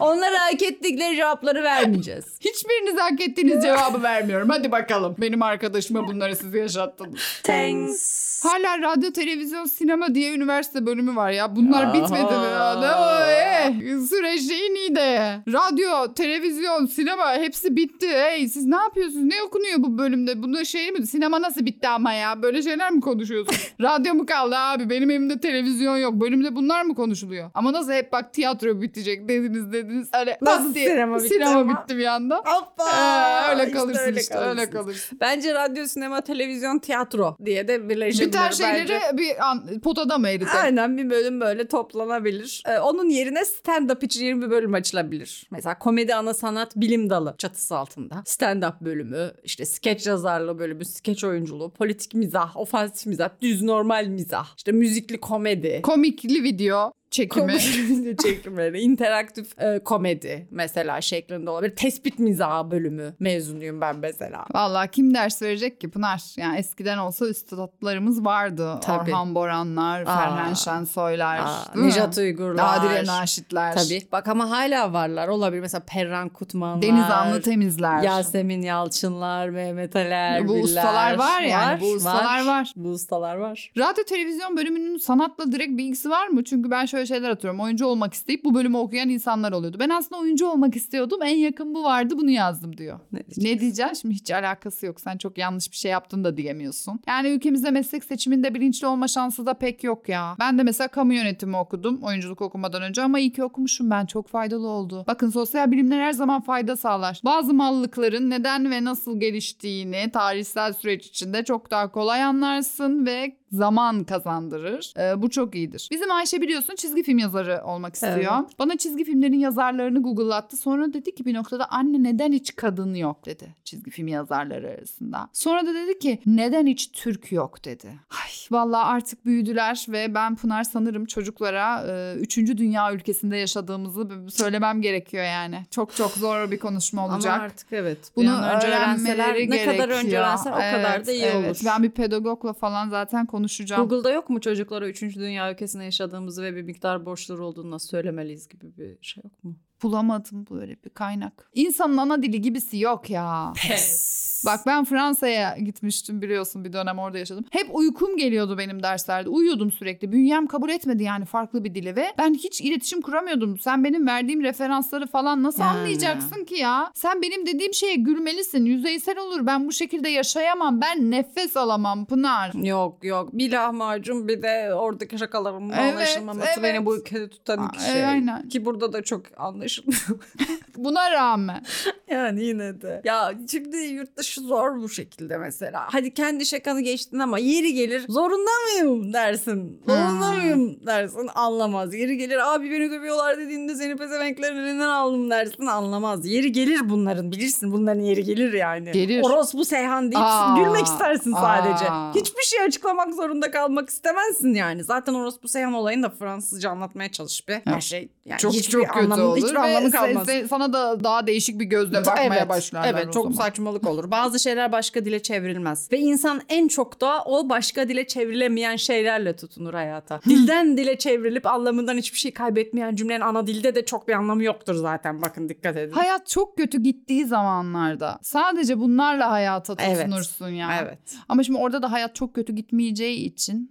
Onlara 0.00 0.40
hak 0.40 0.62
ettikleri 0.62 1.16
cevapları 1.16 1.62
vermeyeceğiz. 1.62 2.24
Hiçbiriniz 2.40 3.00
hak 3.00 3.20
ettiğiniz 3.20 3.62
cevabı 3.62 4.02
vermiyorum. 4.02 4.48
Hadi 4.48 4.72
bakalım. 4.72 5.14
Benim 5.18 5.42
arkadaşıma 5.42 6.06
bunları 6.08 6.36
siz 6.42 6.54
yaşattınız. 6.54 7.20
Thanks. 7.42 8.22
Hala 8.44 8.78
radyo, 8.82 9.10
televizyon, 9.12 9.64
sinema 9.64 10.14
diye 10.14 10.34
üniversite 10.34 10.86
bölümü 10.86 11.16
var 11.16 11.30
ya. 11.30 11.56
Bunlar 11.56 11.84
Aa. 11.86 11.94
bitmedi 11.94 12.22
mi? 12.22 12.44
ya? 12.52 12.80
Ne 12.80 12.90
o, 12.94 13.30
eh, 13.30 13.72
süreç 14.08 14.40
iyi 14.42 14.94
de. 14.94 15.38
Radyo, 15.52 16.14
televizyon, 16.14 16.86
sinema 16.86 17.32
hepsi 17.32 17.76
bitti. 17.76 18.08
Hey 18.08 18.48
siz 18.48 18.66
ne 18.66 18.76
yapıyorsunuz? 18.76 19.24
Ne 19.24 19.42
okunuyor 19.42 19.78
bu 19.78 19.98
bölümde? 19.98 20.42
Bunda 20.42 20.64
şey 20.64 20.90
mi? 20.90 21.06
Sinema 21.06 21.42
nasıl 21.42 21.66
bitti 21.66 21.88
ama 21.88 22.12
ya? 22.12 22.42
Böyle 22.42 22.62
şeyler 22.62 22.90
mi 22.92 23.00
konuşuyorsunuz? 23.00 23.72
Radyo 23.80 24.14
mu 24.14 24.26
kaldı 24.26 24.56
abi? 24.56 24.90
Benim 24.90 25.10
evimde 25.10 25.40
televizyon 25.40 25.96
yok. 25.96 26.12
Bölümde 26.14 26.56
bunlar 26.56 26.82
mı 26.84 26.94
konuşuluyor? 26.94 27.50
Ama 27.54 27.72
nasıl 27.72 27.92
hep 27.92 28.12
bak 28.12 28.32
tiyatro 28.32 28.80
bitecek 28.82 29.28
dediniz 29.28 29.72
dediniz. 29.72 30.08
Öyle 30.20 30.38
Nasıl 30.42 30.64
pat 30.66 30.74
diye 30.74 30.88
sinema 30.88 31.16
bitti 31.18 31.28
sinema 31.28 31.60
ama? 31.60 31.82
bitti 31.82 31.96
bir 31.98 32.06
anda. 32.06 32.36
Hoppa. 32.36 32.84
Ee, 32.98 33.50
öyle 33.50 33.62
İşte 33.66 33.78
kalırsın 33.78 34.14
işte 34.16 34.34
öyle 34.38 34.70
kalırsın. 34.70 34.72
kalırsın. 34.72 35.18
Bence 35.20 35.54
radyo, 35.54 35.86
sinema, 35.86 36.20
televizyon, 36.32 36.78
tiyatro 36.78 37.36
diye 37.44 37.68
de 37.68 37.88
birleşebilir 37.88 38.26
Biten 38.28 38.44
bence. 38.44 38.56
şeyleri 38.56 39.18
bir 39.18 39.50
an, 39.50 39.80
potada 39.80 40.18
mı 40.18 40.28
eritelim? 40.28 40.62
Aynen 40.62 40.98
bir 40.98 41.10
bölüm 41.10 41.40
böyle 41.40 41.68
toplanabilir. 41.68 42.62
Ee, 42.68 42.78
onun 42.78 43.08
yerine 43.08 43.38
stand-up 43.40 44.04
için 44.04 44.24
yeni 44.24 44.42
bir 44.42 44.50
bölüm 44.50 44.74
açılabilir. 44.74 45.46
Mesela 45.50 45.78
komedi 45.78 46.14
ana 46.14 46.34
sanat 46.34 46.76
bilim 46.76 47.10
dalı 47.10 47.34
çatısı 47.38 47.76
altında. 47.76 48.14
Stand-up 48.14 48.80
bölümü, 48.80 49.32
işte 49.44 49.64
skeç 49.64 50.06
yazarlığı 50.06 50.58
bölümü, 50.58 50.84
skeç 50.84 51.24
oyunculuğu, 51.24 51.70
politik 51.70 52.14
mizah, 52.14 52.56
ofansif 52.56 53.06
mizah, 53.06 53.28
düz 53.42 53.62
normal 53.62 54.06
mizah, 54.06 54.46
işte 54.56 54.72
müzikli 54.72 55.20
komedi. 55.20 55.80
Komikli 55.82 56.42
video 56.42 56.92
çekimi. 57.12 57.58
Çekimleri, 58.22 58.80
interaktif 58.80 59.58
e, 59.58 59.78
komedi 59.84 60.46
mesela 60.50 61.00
şeklinde 61.00 61.50
olabilir. 61.50 61.76
Tespit 61.76 62.18
mizahı 62.18 62.70
bölümü 62.70 63.14
mezunuyum 63.18 63.80
ben 63.80 63.96
mesela. 63.96 64.44
Vallahi 64.54 64.90
kim 64.90 65.14
ders 65.14 65.42
verecek 65.42 65.80
ki 65.80 65.90
Pınar? 65.90 66.22
Yani 66.36 66.58
eskiden 66.58 66.98
olsa 66.98 67.26
üstadlarımız 67.28 68.24
vardı. 68.24 68.78
Tabii. 68.82 69.10
Orhan 69.10 69.34
Boranlar, 69.34 70.00
Aa. 70.00 70.04
Ferhan 70.04 70.54
Şensoylar, 70.54 71.38
Aa? 71.38 71.64
Nejat 71.74 72.18
Uygurlar. 72.18 72.64
Nadire 72.64 73.06
Naşitler. 73.06 73.74
Tabii. 73.74 74.02
Bak 74.12 74.28
ama 74.28 74.50
hala 74.50 74.92
varlar. 74.92 75.28
Olabilir. 75.28 75.60
Mesela 75.60 75.82
Perran 75.86 76.28
Kutmanlar. 76.28 76.82
Deniz 76.82 77.10
Anlı 77.10 77.42
Temizler. 77.42 78.02
Yasemin 78.02 78.62
Yalçınlar, 78.62 79.48
Mehmet 79.48 79.96
Erbil'ler. 79.96 80.48
bu 80.48 80.52
ustalar 80.52 81.18
var 81.18 81.40
yani. 81.40 81.80
bu 81.80 81.86
ustalar 81.90 82.46
var. 82.46 82.72
Bu 82.76 82.88
ustalar 82.88 83.36
var. 83.36 83.72
Radyo 83.78 84.04
televizyon 84.04 84.56
bölümünün 84.56 84.96
sanatla 84.96 85.52
direkt 85.52 85.78
bir 85.78 85.84
ilgisi 85.84 86.10
var 86.10 86.26
mı? 86.26 86.44
Çünkü 86.44 86.70
ben 86.70 86.86
şöyle 86.86 87.01
şeyler 87.06 87.30
atıyorum. 87.30 87.60
Oyuncu 87.60 87.86
olmak 87.86 88.14
isteyip 88.14 88.44
bu 88.44 88.54
bölümü 88.54 88.76
okuyan 88.76 89.08
insanlar 89.08 89.52
oluyordu. 89.52 89.76
Ben 89.80 89.88
aslında 89.88 90.20
oyuncu 90.20 90.46
olmak 90.46 90.76
istiyordum. 90.76 91.22
En 91.22 91.36
yakın 91.36 91.74
bu 91.74 91.84
vardı. 91.84 92.14
Bunu 92.18 92.30
yazdım 92.30 92.76
diyor. 92.76 93.00
Ne 93.12 93.26
diyeceğim? 93.26 93.56
Ne 93.56 93.60
diyeceksin? 93.60 93.94
Şimdi 93.94 94.14
hiç 94.14 94.30
alakası 94.30 94.86
yok. 94.86 95.00
Sen 95.00 95.18
çok 95.18 95.38
yanlış 95.38 95.70
bir 95.70 95.76
şey 95.76 95.90
yaptın 95.90 96.24
da 96.24 96.36
diyemiyorsun. 96.36 97.00
Yani 97.08 97.28
ülkemizde 97.28 97.70
meslek 97.70 98.04
seçiminde 98.04 98.54
bilinçli 98.54 98.86
olma 98.86 99.08
şansı 99.08 99.46
da 99.46 99.54
pek 99.54 99.84
yok 99.84 100.08
ya. 100.08 100.36
Ben 100.40 100.58
de 100.58 100.62
mesela 100.62 100.88
kamu 100.88 101.14
yönetimi 101.14 101.56
okudum 101.56 102.02
oyunculuk 102.02 102.42
okumadan 102.42 102.82
önce 102.82 103.02
ama 103.02 103.18
iyi 103.18 103.32
ki 103.32 103.44
okumuşum 103.44 103.90
ben. 103.90 104.06
Çok 104.06 104.28
faydalı 104.28 104.68
oldu. 104.68 105.04
Bakın 105.06 105.30
sosyal 105.30 105.70
bilimler 105.70 106.00
her 106.00 106.12
zaman 106.12 106.40
fayda 106.40 106.76
sağlar. 106.76 107.20
Bazı 107.24 107.54
mallıkların 107.54 108.30
neden 108.30 108.70
ve 108.70 108.84
nasıl 108.84 109.20
geliştiğini 109.20 110.10
tarihsel 110.12 110.72
süreç 110.72 111.06
içinde 111.06 111.44
çok 111.44 111.70
daha 111.70 111.92
kolay 111.92 112.22
anlarsın 112.22 113.06
ve 113.06 113.41
zaman 113.52 114.04
kazandırır. 114.04 114.94
Ee, 114.98 115.22
bu 115.22 115.30
çok 115.30 115.54
iyidir. 115.54 115.88
Bizim 115.90 116.10
Ayşe 116.10 116.40
biliyorsun 116.40 116.74
çizgi 116.74 117.02
film 117.02 117.18
yazarı 117.18 117.62
olmak 117.64 117.94
istiyor. 117.94 118.14
Evet. 118.14 118.58
Bana 118.58 118.76
çizgi 118.76 119.04
filmlerin 119.04 119.38
yazarlarını 119.38 120.02
Google'lattı. 120.02 120.56
Sonra 120.56 120.92
dedi 120.92 121.14
ki 121.14 121.24
bir 121.24 121.34
noktada 121.34 121.66
anne 121.70 122.02
neden 122.02 122.32
hiç 122.32 122.56
kadın 122.56 122.94
yok 122.94 123.26
dedi 123.26 123.54
çizgi 123.72 123.90
film 123.90 124.08
yazarları 124.08 124.68
arasında. 124.68 125.28
Sonra 125.32 125.66
da 125.66 125.74
dedi 125.74 125.98
ki 125.98 126.18
neden 126.26 126.66
hiç 126.66 126.92
Türk 126.92 127.32
yok 127.32 127.64
dedi. 127.64 127.86
Ay 128.10 128.30
vallahi 128.50 128.84
artık 128.84 129.26
büyüdüler 129.26 129.86
ve 129.88 130.14
ben 130.14 130.36
Pınar 130.36 130.64
sanırım 130.64 131.04
çocuklara 131.04 131.84
3. 132.14 132.36
dünya 132.36 132.92
ülkesinde 132.92 133.36
yaşadığımızı 133.36 134.08
söylemem 134.28 134.82
gerekiyor 134.82 135.24
yani. 135.24 135.66
Çok 135.70 135.96
çok 135.96 136.10
zor 136.10 136.50
bir 136.50 136.58
konuşma 136.58 137.06
olacak. 137.06 137.34
Ama 137.34 137.44
artık 137.44 137.72
evet. 137.72 137.98
Bunu 138.16 138.42
önce 138.42 138.66
öğrenmeleri 138.66 139.50
ne 139.50 139.64
kadar 139.64 139.74
gerekiyor. 139.74 140.04
önce 140.04 140.18
öğrenseler 140.18 140.52
o 140.52 140.76
kadar 140.76 141.06
da 141.06 141.12
iyi 141.12 141.22
evet. 141.22 141.46
olur. 141.46 141.60
Ben 141.66 141.82
bir 141.82 141.90
pedagogla 141.90 142.52
falan 142.52 142.88
zaten 142.88 143.26
konuşacağım. 143.42 143.88
Google'da 143.88 144.12
yok 144.12 144.30
mu 144.30 144.40
çocuklara 144.40 144.88
3. 144.88 145.02
Dünya 145.02 145.52
ülkesinde 145.52 145.84
yaşadığımızı 145.84 146.42
ve 146.42 146.56
bir 146.56 146.62
miktar 146.62 147.06
borçları 147.06 147.44
olduğunu 147.44 147.70
nasıl 147.70 147.88
söylemeliyiz 147.88 148.48
gibi 148.48 148.76
bir 148.76 148.98
şey 149.00 149.22
yok 149.24 149.44
mu? 149.44 149.56
Bulamadım 149.82 150.46
böyle 150.50 150.76
bir 150.84 150.90
kaynak. 150.90 151.50
İnsanın 151.54 151.96
ana 151.96 152.22
dili 152.22 152.40
gibisi 152.40 152.78
yok 152.78 153.10
ya. 153.10 153.52
Pes. 153.68 154.12
Bak 154.46 154.60
ben 154.66 154.84
Fransa'ya 154.84 155.56
gitmiştim 155.58 156.22
biliyorsun 156.22 156.64
bir 156.64 156.72
dönem 156.72 156.98
orada 156.98 157.18
yaşadım. 157.18 157.44
Hep 157.50 157.66
uykum 157.72 158.16
geliyordu 158.16 158.58
benim 158.58 158.82
derslerde. 158.82 159.28
Uyuyordum 159.28 159.72
sürekli. 159.72 160.12
Bünyem 160.12 160.46
kabul 160.46 160.70
etmedi 160.70 161.02
yani 161.02 161.24
farklı 161.24 161.64
bir 161.64 161.74
dili 161.74 161.96
ve 161.96 162.06
ben 162.18 162.34
hiç 162.34 162.60
iletişim 162.60 163.00
kuramıyordum. 163.02 163.58
Sen 163.58 163.84
benim 163.84 164.06
verdiğim 164.06 164.42
referansları 164.42 165.06
falan 165.06 165.42
nasıl 165.42 165.60
Yani. 165.60 165.70
anlayacaksın 165.78 166.44
ki 166.44 166.54
ya? 166.54 166.90
Sen 166.94 167.22
benim 167.22 167.46
dediğim 167.46 167.74
şeye 167.74 167.94
gülmelisin. 167.94 168.64
Yüzeysel 168.64 169.18
olur. 169.18 169.46
Ben 169.46 169.66
bu 169.68 169.72
şekilde 169.72 170.08
yaşayamam. 170.08 170.80
Ben 170.80 171.10
nefes 171.10 171.56
alamam 171.56 172.04
Pınar. 172.06 172.52
Yok 172.54 173.04
yok. 173.04 173.28
Bir 173.32 173.52
lahmacun 173.52 174.28
bir 174.28 174.42
de 174.42 174.74
oradaki 174.74 175.18
şakalarımın 175.18 175.70
Evet, 175.70 175.94
anlaşılmaması 175.94 176.46
evet. 176.46 176.62
beni 176.62 176.86
bu 176.86 176.96
ülkede 176.96 177.28
tutan 177.30 177.68
iki 177.74 177.84
şey. 177.84 178.04
aynen. 178.04 178.48
Ki 178.48 178.64
burada 178.64 178.92
da 178.92 179.02
çok 179.02 179.22
anlaşılmıyor. 179.36 179.71
Deus. 179.80 179.82
Buna 180.84 181.10
rağmen. 181.10 181.62
yani 182.10 182.44
yine 182.44 182.80
de. 182.80 183.00
Ya 183.04 183.32
şimdi 183.50 183.76
yurt 183.76 184.16
dışı 184.16 184.40
zor 184.40 184.76
bu 184.76 184.88
şekilde 184.88 185.38
mesela. 185.38 185.86
Hadi 185.92 186.14
kendi 186.14 186.46
şakanı 186.46 186.80
geçtin 186.80 187.18
ama 187.18 187.38
yeri 187.38 187.74
gelir 187.74 188.04
zorunda 188.08 188.50
mıyım 188.66 189.12
dersin. 189.12 189.82
Zorunda 189.86 190.30
Hmm. 190.32 190.38
mıyım 190.42 190.86
dersin 190.86 191.28
anlamaz. 191.34 191.94
Yeri 191.94 192.16
gelir 192.16 192.54
abi 192.54 192.70
beni 192.70 192.90
dövüyorlar 192.90 193.38
dediğinde 193.38 193.74
seni 193.74 193.96
pezevenklerin 193.96 194.56
elinden 194.56 194.88
aldım 194.88 195.30
dersin 195.30 195.66
anlamaz. 195.66 196.26
Yeri 196.26 196.52
gelir 196.52 196.80
bunların 196.90 197.32
bilirsin 197.32 197.72
bunların 197.72 198.00
yeri 198.02 198.24
gelir 198.24 198.52
yani. 198.52 198.92
Gelir. 198.92 199.22
Orospu 199.22 199.64
Seyhan 199.64 200.02
deyip 200.12 200.24
Aa, 200.26 200.56
gülmek 200.58 200.86
istersin 200.86 201.32
sadece. 201.32 201.90
aa. 201.90 202.14
Hiçbir 202.14 202.42
şey 202.42 202.60
açıklamak 202.62 203.14
zorunda 203.14 203.50
kalmak 203.50 203.88
istemezsin 203.88 204.54
yani. 204.54 204.84
Zaten 204.84 205.14
Orospu 205.14 205.48
Seyhan 205.48 205.72
olayını 205.72 206.02
da 206.02 206.10
Fransızca 206.10 206.70
anlatmaya 206.70 207.08
çalış 207.12 207.48
be. 207.48 207.62
Her 207.64 207.80
şey 207.80 208.08
yani 208.24 208.38
çok 208.38 208.52
hiçbir 208.52 208.72
çok 208.72 208.86
kötü 208.88 208.98
anlamı, 209.04 209.22
olur 209.24 209.36
hiçbir 209.36 209.54
anlamı 209.54 209.90
kalmaz. 209.90 210.28
se- 210.28 210.48
sana 210.48 210.71
da 210.72 211.04
daha 211.04 211.26
değişik 211.26 211.60
bir 211.60 211.64
gözle 211.64 212.06
bakmaya 212.06 212.34
evet, 212.36 212.48
başlarlar 212.48 212.88
Evet 212.88 213.06
o 213.08 213.10
çok 213.10 213.22
zaman. 213.24 213.36
saçmalık 213.36 213.86
olur. 213.86 214.10
Bazı 214.10 214.40
şeyler 214.40 214.72
başka 214.72 215.04
dile 215.04 215.22
çevrilmez. 215.22 215.92
Ve 215.92 215.98
insan 215.98 216.40
en 216.48 216.68
çok 216.68 217.00
da 217.00 217.22
o 217.24 217.48
başka 217.48 217.88
dile 217.88 218.06
çevrilemeyen 218.06 218.76
şeylerle 218.76 219.36
tutunur 219.36 219.74
hayata. 219.74 220.20
Dilden 220.28 220.76
dile 220.76 220.98
çevrilip 220.98 221.46
anlamından 221.46 221.96
hiçbir 221.96 222.18
şey 222.18 222.32
kaybetmeyen 222.32 222.94
cümlenin 222.94 223.20
ana 223.20 223.46
dilde 223.46 223.74
de 223.74 223.84
çok 223.84 224.08
bir 224.08 224.12
anlamı 224.12 224.44
yoktur 224.44 224.74
zaten. 224.74 225.22
Bakın 225.22 225.48
dikkat 225.48 225.76
edin. 225.76 225.92
Hayat 225.92 226.26
çok 226.26 226.56
kötü 226.56 226.82
gittiği 226.82 227.24
zamanlarda 227.24 228.18
sadece 228.22 228.78
bunlarla 228.78 229.30
hayata 229.30 229.74
Evet. 229.78 229.98
tutunursun 229.98 230.48
ya. 230.48 230.78
Evet. 230.82 230.98
Ama 231.28 231.42
şimdi 231.42 231.58
orada 231.58 231.82
da 231.82 231.92
hayat 231.92 232.14
çok 232.14 232.34
kötü 232.34 232.52
gitmeyeceği 232.52 233.26
için 233.26 233.70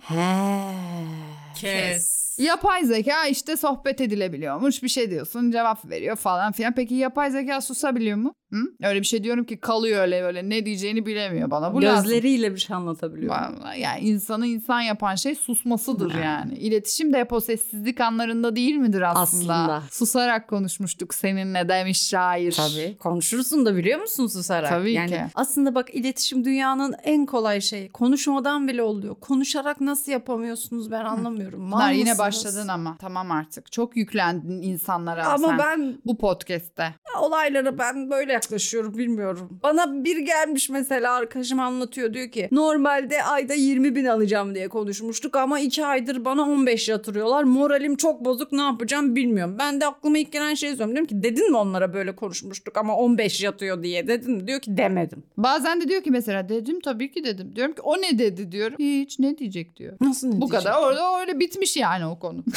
Kes. 1.56 2.31
Yapay 2.38 2.86
zeka 2.86 3.26
işte 3.26 3.58
sohbet 3.58 4.02
edilebiliyormuş. 4.02 4.84
Bir 4.84 4.88
şey 4.90 5.10
diyorsun 5.10 5.52
cevap 5.52 5.86
veriyor 5.90 6.16
falan 6.16 6.52
filan. 6.52 6.74
Peki 6.76 6.96
yapay 6.96 7.32
zeka 7.32 7.62
susabiliyor 7.62 8.18
mu? 8.18 8.34
Hı? 8.52 8.88
Öyle 8.88 9.00
bir 9.00 9.06
şey 9.06 9.24
diyorum 9.24 9.44
ki 9.44 9.58
kalıyor 9.60 10.02
öyle 10.02 10.24
öyle 10.24 10.50
ne 10.50 10.66
diyeceğini 10.66 11.06
bilemiyor 11.06 11.52
bana. 11.52 11.74
Bu 11.74 11.82
lazım. 11.82 12.04
Gözleriyle 12.04 12.54
bir 12.54 12.58
şey 12.60 12.76
anlatabiliyor. 12.76 13.36
Yani 13.78 14.00
insanı 14.00 14.48
insan 14.48 14.82
yapan 14.82 15.16
şey 15.16 15.36
susmasıdır 15.36 16.12
Ha. 16.12 16.20
yani. 16.20 16.54
İletişim 16.54 17.14
de 17.14 17.20
hep 17.20 17.34
o 17.34 17.40
sessizlik 17.40 18.02
anlarında 18.02 18.56
değil 18.56 18.76
midir 18.76 19.02
aslında? 19.02 19.54
Aslında. 19.54 19.84
Susarak 19.92 20.48
konuşmuştuk 20.48 21.14
seninle 21.14 21.70
demiş 21.70 22.08
şair. 22.08 22.52
Tabii. 22.52 22.98
Konuşursun 22.98 23.66
da 23.66 23.76
biliyor 23.76 24.00
musun 24.02 24.28
susarak? 24.28 24.70
Tabii 24.70 24.94
yani 24.94 25.10
ki. 25.10 25.22
Aslında 25.36 25.76
bak 25.76 25.96
iletişim 25.96 26.46
dünyanın 26.46 26.96
en 27.04 27.26
kolay 27.26 27.62
şeyi. 27.62 27.92
Konuşmadan 27.92 28.68
bile 28.68 28.84
oluyor. 28.84 29.16
Konuşarak 29.16 29.82
nasıl 29.82 30.12
yapamıyorsunuz 30.12 30.92
ben 30.92 31.06
anlamıyorum. 31.06 31.72
Bunlar 31.72 31.92
yine 31.92 32.18
başladın 32.18 32.68
ama 32.68 32.98
tamam 33.00 33.32
artık. 33.32 33.72
Çok 33.72 33.98
yüklendin 33.98 34.62
insanlara 34.62 35.28
Ama 35.28 35.48
sen 35.48 35.58
ben 35.58 35.98
bu 36.06 36.18
podcast'te. 36.18 36.96
olaylara 37.20 37.78
ben 37.78 38.10
böyle 38.12 38.41
yaklaşıyorum 38.46 38.98
bilmiyorum. 38.98 39.60
Bana 39.64 40.04
bir 40.04 40.18
gelmiş 40.18 40.70
mesela 40.70 41.14
arkadaşım 41.14 41.60
anlatıyor 41.60 42.14
diyor 42.14 42.30
ki 42.32 42.48
normalde 42.52 43.24
ayda 43.24 43.54
20 43.54 43.96
bin 43.96 44.06
alacağım 44.06 44.56
diye 44.56 44.68
konuşmuştuk 44.68 45.36
ama 45.36 45.60
2 45.60 45.86
aydır 45.86 46.26
bana 46.26 46.42
15 46.42 46.90
yatırıyorlar. 46.90 47.44
Moralim 47.44 47.96
çok 47.96 48.26
bozuk 48.26 48.52
ne 48.52 48.62
yapacağım 48.62 49.16
bilmiyorum. 49.16 49.56
Ben 49.60 49.82
de 49.82 49.88
aklıma 49.88 50.18
ilk 50.18 50.32
gelen 50.32 50.54
şeyi 50.54 50.70
söylüyorum. 50.70 50.96
Diyorum 50.96 51.08
ki 51.08 51.24
dedin 51.24 51.52
mi 51.52 51.58
onlara 51.58 51.94
böyle 51.94 52.16
konuşmuştuk 52.16 52.78
ama 52.78 52.96
15 52.96 53.44
yatıyor 53.44 53.84
diye 53.84 54.08
dedin 54.08 54.32
mi? 54.32 54.48
Diyor 54.48 54.60
ki 54.60 54.78
demedim. 54.78 55.24
Bazen 55.38 55.82
de 55.82 55.88
diyor 55.88 56.04
ki 56.04 56.12
mesela 56.12 56.50
dedim 56.50 56.80
tabii 56.80 57.12
ki 57.12 57.24
dedim. 57.24 57.56
Diyorum 57.56 57.74
ki 57.74 57.82
o 57.82 57.98
ne 58.02 58.20
dedi 58.20 58.52
diyorum. 58.52 58.76
Hiç 58.80 59.20
ne 59.20 59.38
diyecek 59.38 59.76
diyor. 59.78 59.94
Nasıl 60.02 60.28
ne 60.28 60.42
Bu 60.42 60.52
diyecek? 60.52 60.60
kadar 60.72 60.82
orada 60.88 61.20
öyle 61.20 61.40
bitmiş 61.40 61.78
yani 61.78 62.06
o 62.06 62.20
konu. 62.20 62.44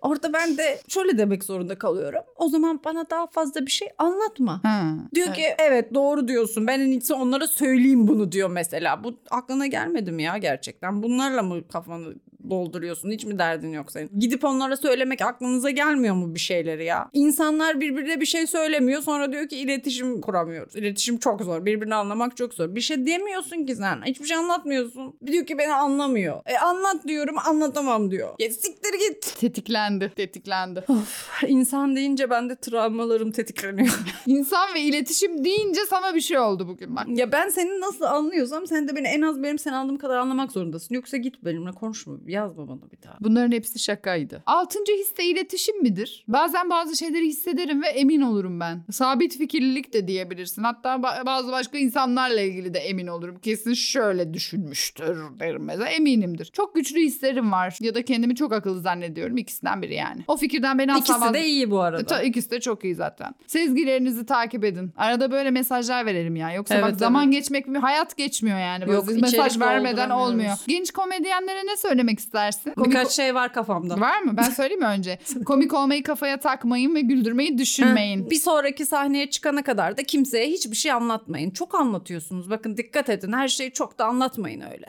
Orada 0.00 0.32
ben 0.32 0.56
de 0.58 0.80
şöyle 0.88 1.18
demek 1.18 1.44
zorunda 1.44 1.78
kalıyorum. 1.78 2.20
O 2.36 2.48
zaman 2.48 2.80
bana 2.84 3.10
daha 3.10 3.26
fazla 3.26 3.66
bir 3.66 3.70
şey 3.70 3.88
anlatma. 3.98 4.60
Ha. 4.64 4.94
Diyor 5.14 5.26
Evet. 5.26 5.36
ki 5.36 5.44
evet 5.58 5.94
doğru 5.94 6.28
diyorsun. 6.28 6.66
Ben 6.66 6.80
en 6.80 6.86
iyisi 6.90 7.14
onlara 7.14 7.46
söyleyeyim 7.46 8.08
bunu 8.08 8.32
diyor 8.32 8.50
mesela. 8.50 9.04
Bu 9.04 9.14
aklına 9.30 9.66
gelmedi 9.66 10.12
mi 10.12 10.22
ya 10.22 10.36
gerçekten? 10.38 11.02
Bunlarla 11.02 11.42
mı 11.42 11.68
kafanı 11.68 12.14
dolduruyorsun? 12.50 13.10
Hiç 13.10 13.24
mi 13.24 13.38
derdin 13.38 13.72
yok 13.72 13.92
senin? 13.92 14.10
Gidip 14.18 14.44
onlara 14.44 14.76
söylemek 14.76 15.22
aklınıza 15.22 15.70
gelmiyor 15.70 16.14
mu 16.14 16.34
bir 16.34 16.40
şeyleri 16.40 16.84
ya? 16.84 17.10
İnsanlar 17.12 17.80
birbirine 17.80 18.20
bir 18.20 18.26
şey 18.26 18.46
söylemiyor. 18.46 19.02
Sonra 19.02 19.32
diyor 19.32 19.48
ki 19.48 19.56
iletişim 19.56 20.20
kuramıyoruz. 20.20 20.76
İletişim 20.76 21.18
çok 21.18 21.40
zor. 21.42 21.64
Birbirini 21.64 21.94
anlamak 21.94 22.36
çok 22.36 22.54
zor. 22.54 22.74
Bir 22.74 22.80
şey 22.80 23.06
diyemiyorsun 23.06 23.66
ki 23.66 23.76
sen. 23.76 24.02
Hiçbir 24.06 24.26
şey 24.26 24.36
anlatmıyorsun. 24.36 25.14
Diyor 25.26 25.46
ki 25.46 25.58
beni 25.58 25.74
anlamıyor. 25.74 26.40
E 26.46 26.58
anlat 26.58 27.08
diyorum 27.08 27.36
anlatamam 27.46 28.10
diyor. 28.10 28.34
Ya 28.38 28.50
siktir 28.50 28.92
git. 29.08 29.36
Tetiklendi. 29.40 30.12
Tetiklendi. 30.16 30.84
İnsan 31.46 31.96
deyince 31.96 32.30
bende 32.30 32.56
travmalarım 32.56 33.32
tetikleniyor. 33.32 34.00
İnsan 34.26 34.74
ve 34.74 34.80
iletişim 34.80 35.44
deyince 35.44 35.80
sana 35.90 36.14
bir 36.14 36.20
şey 36.20 36.38
oldu 36.38 36.68
bugün 36.68 36.96
bak. 36.96 37.06
Ya 37.08 37.32
ben 37.32 37.48
seni 37.48 37.80
nasıl 37.80 38.04
anlıyorsam 38.04 38.66
sen 38.66 38.88
de 38.88 38.96
beni 38.96 39.06
en 39.08 39.22
az 39.22 39.42
benim 39.42 39.58
seni 39.58 39.74
anladığım 39.74 39.98
kadar 39.98 40.16
anlamak 40.16 40.52
zorundasın. 40.52 40.94
Yoksa 40.94 41.16
git 41.16 41.44
benimle 41.44 41.72
konuşma. 41.72 42.16
Yazma 42.30 42.68
bana 42.68 42.90
bir 42.92 43.02
daha. 43.02 43.16
Bunların 43.20 43.52
hepsi 43.52 43.78
şakaydı. 43.78 44.42
Altıncı 44.46 44.92
hisse 44.92 45.24
iletişim 45.24 45.82
midir? 45.82 46.24
Bazen 46.28 46.70
bazı 46.70 46.96
şeyleri 46.96 47.26
hissederim 47.26 47.82
ve 47.82 47.86
emin 47.88 48.20
olurum 48.20 48.60
ben. 48.60 48.84
Sabit 48.90 49.38
fikirlilik 49.38 49.92
de 49.92 50.08
diyebilirsin. 50.08 50.62
Hatta 50.62 50.94
ba- 50.94 51.26
bazı 51.26 51.52
başka 51.52 51.78
insanlarla 51.78 52.40
ilgili 52.40 52.74
de 52.74 52.78
emin 52.78 53.06
olurum. 53.06 53.38
Kesin 53.38 53.74
şöyle 53.74 54.34
düşünmüştür 54.34 55.16
derim 55.40 55.64
mesela. 55.64 55.86
Eminimdir. 55.88 56.44
Çok 56.44 56.74
güçlü 56.74 57.00
hislerim 57.00 57.52
var. 57.52 57.76
Ya 57.80 57.94
da 57.94 58.04
kendimi 58.04 58.36
çok 58.36 58.52
akıllı 58.52 58.80
zannediyorum. 58.80 59.36
İkisinden 59.36 59.82
biri 59.82 59.94
yani. 59.94 60.24
O 60.28 60.36
fikirden 60.36 60.78
beni 60.78 60.92
asla 60.92 61.14
İkisi 61.16 61.34
de 61.34 61.46
iyi 61.46 61.70
bu 61.70 61.80
arada. 61.80 62.06
Ta, 62.06 62.22
ikisi 62.22 62.50
de 62.50 62.60
çok 62.60 62.84
iyi 62.84 62.94
zaten. 62.94 63.34
Sezgilerinizi 63.46 64.26
takip 64.26 64.64
edin. 64.64 64.92
Arada 64.96 65.30
böyle 65.32 65.50
mesajlar 65.50 66.06
verelim 66.06 66.36
ya. 66.36 66.52
Yoksa 66.52 66.74
Evet, 66.74 66.82
bak 66.82 66.90
evet. 66.90 67.00
zaman 67.00 67.30
geçmek 67.30 67.68
mi? 67.68 67.78
Hayat 67.78 68.16
geçmiyor 68.16 68.58
yani. 68.58 68.92
Yok, 68.92 69.08
mesaj 69.20 69.60
vermeden 69.60 70.10
olmuyor. 70.10 70.56
Genç 70.66 70.90
komedyenlere 70.90 71.66
ne 71.66 71.76
söylemek 71.76 72.19
istersin? 72.20 72.70
Komik- 72.70 72.86
Birkaç 72.90 73.10
şey 73.10 73.34
var 73.34 73.52
kafamda. 73.52 74.00
Var 74.00 74.20
mı? 74.22 74.36
Ben 74.36 74.42
söyleyeyim 74.50 74.80
mi 74.80 74.86
önce? 74.86 75.18
Komik 75.44 75.74
olmayı 75.74 76.02
kafaya 76.02 76.40
takmayın 76.40 76.94
ve 76.94 77.00
güldürmeyi 77.00 77.58
düşünmeyin. 77.58 78.30
Bir 78.30 78.40
sonraki 78.40 78.86
sahneye 78.86 79.30
çıkana 79.30 79.62
kadar 79.62 79.96
da 79.96 80.02
kimseye 80.02 80.46
hiçbir 80.46 80.76
şey 80.76 80.92
anlatmayın. 80.92 81.50
Çok 81.50 81.74
anlatıyorsunuz. 81.74 82.50
Bakın 82.50 82.76
dikkat 82.76 83.08
edin. 83.08 83.32
Her 83.32 83.48
şeyi 83.48 83.72
çok 83.72 83.98
da 83.98 84.04
anlatmayın 84.04 84.60
öyle. 84.72 84.86